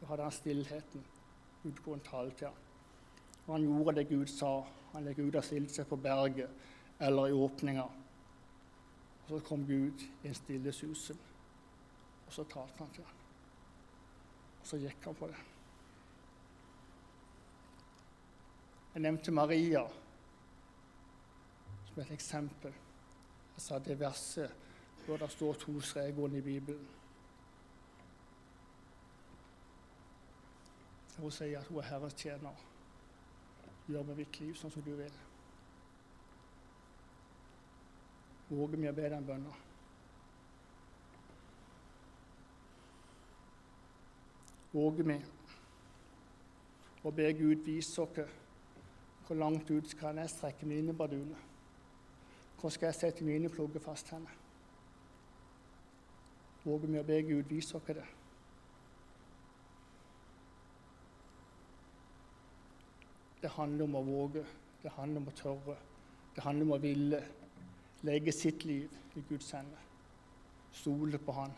Da 0.00 0.06
hadde 0.10 0.22
han 0.22 0.32
stillheten. 0.32 1.04
Gud 1.62 1.80
kunne 1.84 2.04
tale 2.04 2.30
til 2.30 2.46
ham. 2.46 2.56
Og 3.46 3.54
han 3.54 3.62
gjorde 3.62 3.96
det 4.00 4.08
Gud 4.08 4.26
sa. 4.26 4.60
Han 4.92 5.04
legger 5.04 5.28
ut 5.28 5.36
av 5.40 5.46
stilte 5.46 5.74
seg 5.74 5.88
på 5.88 5.96
berget 5.96 6.50
eller 7.00 7.28
i 7.28 7.32
åpninga. 7.32 7.84
Og 9.24 9.28
så 9.28 9.40
kom 9.48 9.64
Gud 9.66 10.04
i 10.22 10.28
en 10.28 10.36
stille 10.36 10.72
susen, 10.72 11.18
og 12.26 12.32
så 12.32 12.44
talte 12.44 12.78
han 12.78 12.92
til 12.94 13.04
ham. 13.04 13.22
Og 14.60 14.66
så 14.68 14.78
gikk 14.80 15.08
han 15.08 15.16
på 15.16 15.28
det. 15.32 15.53
Jeg 18.94 19.02
nevnte 19.02 19.32
Maria 19.32 19.80
som 21.84 22.02
et 22.02 22.10
eksempel. 22.10 22.74
Jeg 23.54 23.62
sa 23.62 23.78
det 23.78 24.00
verset 24.00 24.52
hvor 25.06 25.16
det 25.16 25.30
står 25.30 25.52
to 25.52 25.80
streker 25.80 26.36
i 26.36 26.40
Bibelen. 26.40 26.88
Hun 31.18 31.30
sier 31.30 31.58
at 31.58 31.66
hun 31.66 31.78
er 31.78 31.88
Herres 31.88 32.14
tjener. 32.14 32.62
Gjør 33.88 34.02
med 34.02 34.16
mitt 34.16 34.38
liv 34.40 34.54
sånn 34.54 34.70
som 34.70 34.82
du 34.82 34.94
vil. 34.96 35.18
Våger 38.48 38.78
vi 38.78 38.88
å 38.88 38.94
be 38.94 39.10
den 39.10 39.26
bønna? 39.26 39.58
Våger 44.72 45.10
vi 45.10 45.18
å 47.04 47.12
be 47.14 47.28
Gud 47.38 47.66
vise 47.66 48.02
oss 48.02 48.43
hvor 49.26 49.36
langt 49.36 49.70
ut 49.70 49.88
skal 49.88 50.16
jeg 50.16 50.30
strekke 50.30 50.66
mine 50.66 50.94
barduner? 50.96 51.40
Hvor 52.60 52.70
skal 52.70 52.86
jeg 52.86 52.94
sette 52.94 53.24
mine 53.24 53.48
plugger 53.48 53.80
fast 53.80 54.10
henne? 54.12 54.30
Våger 56.64 56.88
vi 56.88 57.00
å 57.00 57.04
be 57.04 57.18
Gud 57.22 57.48
vise 57.48 57.76
oss 57.76 57.88
det? 57.88 58.04
Det 63.42 63.50
handler 63.52 63.84
om 63.84 63.98
å 64.00 64.04
våge, 64.04 64.44
det 64.82 64.92
handler 64.96 65.20
om 65.20 65.28
å 65.28 65.36
tørre, 65.36 65.76
det 66.36 66.44
handler 66.44 66.64
om 66.64 66.76
å 66.78 66.80
ville 66.80 67.20
legge 68.08 68.32
sitt 68.32 68.64
liv 68.64 68.92
i 69.16 69.24
Guds 69.28 69.50
hender. 69.52 69.82
Stole 70.72 71.20
på 71.20 71.32
Han, 71.36 71.52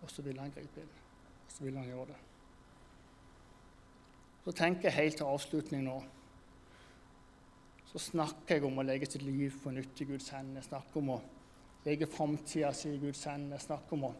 og 0.00 0.10
så 0.10 0.24
vil 0.24 0.40
Han 0.40 0.52
gripe 0.52 0.80
inn. 0.80 0.96
Og 1.44 1.52
så 1.52 1.64
vil 1.66 1.76
Han 1.76 1.88
gjøre 1.88 2.08
det. 2.14 2.18
Så 4.44 4.52
tenker 4.52 4.88
jeg 4.88 4.96
helt 4.96 5.20
til 5.20 5.28
avslutning 5.28 5.84
nå 5.84 6.00
så 7.94 8.00
snakker 8.02 8.56
jeg 8.56 8.66
om 8.66 8.80
å 8.82 8.82
legge 8.82 9.06
sitt 9.06 9.22
liv 9.22 9.54
på 9.62 9.70
nytt 9.70 10.00
i 10.02 10.06
Guds 10.08 10.32
hender. 10.34 10.58
Jeg 10.58 10.66
snakker 10.66 10.98
om 10.98 11.12
å 11.14 11.18
legge 11.84 12.08
framtida 12.10 12.72
si 12.74 12.90
i 12.90 12.98
Guds 12.98 13.20
hender. 13.30 13.54
Jeg 13.54 13.68
snakker 13.68 13.94
om 13.94 14.08
å 14.08 14.10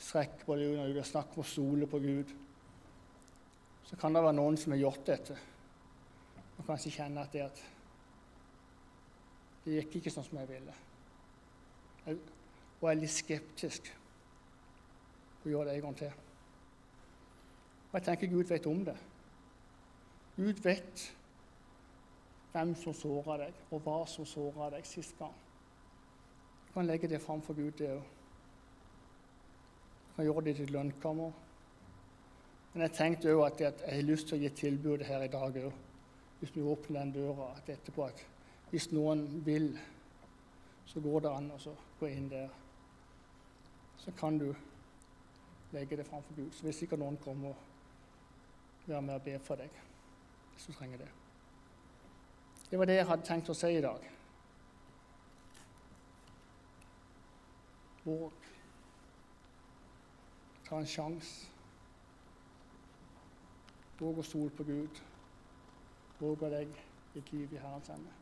strekke 0.00 0.46
på 0.46 0.56
det 0.56 0.70
under 0.70 0.86
Gud. 0.88 0.96
Jeg 1.02 1.10
snakker 1.10 1.36
om 1.36 1.44
å 1.44 1.50
stole 1.50 1.88
på 1.92 2.00
Gud. 2.00 2.32
Så 3.90 3.98
kan 4.00 4.16
det 4.16 4.22
være 4.24 4.38
noen 4.38 4.56
som 4.56 4.72
har 4.72 4.80
gjort 4.80 5.04
dette, 5.10 5.36
og 6.56 6.64
kanskje 6.70 6.94
kjenne 6.96 7.26
at 7.26 7.36
det, 7.36 7.44
at 7.44 7.60
det 9.66 9.76
gikk 9.76 9.98
ikke 10.00 10.14
sånn 10.14 10.24
som 10.24 10.40
jeg 10.40 10.48
ville. 10.54 10.78
Jeg, 12.06 12.18
og 12.78 12.88
jeg 12.88 12.94
er 12.94 13.00
litt 13.02 13.16
skeptisk 13.18 13.92
på 15.42 15.50
å 15.50 15.52
gjøre 15.52 15.68
det 15.68 15.76
en 15.76 15.86
gang 15.90 16.00
til. 16.00 16.16
Og 17.90 18.00
jeg 18.00 18.08
tenker 18.08 18.32
Gud 18.32 18.48
vet 18.48 18.72
om 18.72 18.82
det. 18.88 18.96
Gud 20.40 20.64
vet 20.64 21.08
hvem 22.58 22.74
som 22.74 22.94
såra 22.94 23.36
deg, 23.44 23.58
og 23.70 23.82
hva 23.84 23.98
som 24.10 24.26
såra 24.26 24.70
deg 24.74 24.86
sist 24.86 25.18
gang. 25.18 25.34
Du 26.66 26.72
kan 26.74 26.86
legge 26.86 27.08
det 27.08 27.20
fram 27.22 27.42
for 27.42 27.54
Gud, 27.54 27.72
det 27.78 27.92
òg. 27.94 28.06
Du 30.08 30.16
kan 30.16 30.26
gjøre 30.26 30.44
det 30.44 30.54
i 30.56 30.62
ditt 30.62 30.72
lønnkammer. 30.74 31.36
Men 32.72 32.82
jeg 32.82 32.94
tenkte 32.96 33.34
òg 33.34 33.44
at, 33.46 33.60
jeg 33.86 33.94
har 33.94 34.08
lyst 34.08 34.28
til 34.28 34.38
å 34.38 34.42
gi 34.42 34.50
tilbudet 34.54 35.06
her 35.06 35.22
i 35.24 35.30
dag 35.30 35.60
òg, 35.62 35.84
hvis 36.40 36.54
vi 36.54 36.62
åpner 36.62 37.00
den 37.00 37.14
døra 37.14 37.52
at 37.56 37.70
etterpå 37.74 38.04
at 38.06 38.24
hvis 38.70 38.90
noen 38.92 39.24
vil, 39.46 39.70
så 40.86 41.00
går 41.00 41.24
det 41.24 41.32
an 41.32 41.52
å 41.54 41.76
gå 42.00 42.10
inn 42.10 42.28
der. 42.30 42.50
Så 43.98 44.12
kan 44.18 44.38
du 44.38 44.50
legge 45.72 45.98
det 45.98 46.06
fram 46.06 46.22
for 46.26 46.36
Gud. 46.36 46.52
Så 46.54 46.66
vil 46.66 46.76
sikkert 46.76 47.02
noen 47.02 47.18
komme 47.22 47.54
og 47.54 48.86
være 48.86 49.02
med 49.02 49.18
og 49.18 49.24
be 49.24 49.38
for 49.38 49.60
deg 49.60 49.82
hvis 50.52 50.68
du 50.68 50.74
trenger 50.74 51.04
det. 51.04 51.10
Det 52.70 52.78
var 52.78 52.84
det 52.84 52.98
jeg 52.98 53.06
hadde 53.08 53.24
tenkt 53.24 53.48
å 53.48 53.56
si 53.56 53.70
i 53.76 53.84
dag. 53.84 54.02
Våg. 58.04 58.48
Ta 60.68 60.80
en 60.80 60.88
sjanse. 60.88 61.48
Våg 63.98 64.20
å 64.20 64.26
stole 64.26 64.52
på 64.54 64.66
Gud. 64.68 65.02
Våg 66.20 66.44
å 66.44 66.52
legge 66.52 66.86
ditt 67.14 67.32
liv 67.32 67.52
i 67.52 67.62
Herrens 67.62 67.90
ende. 67.94 68.17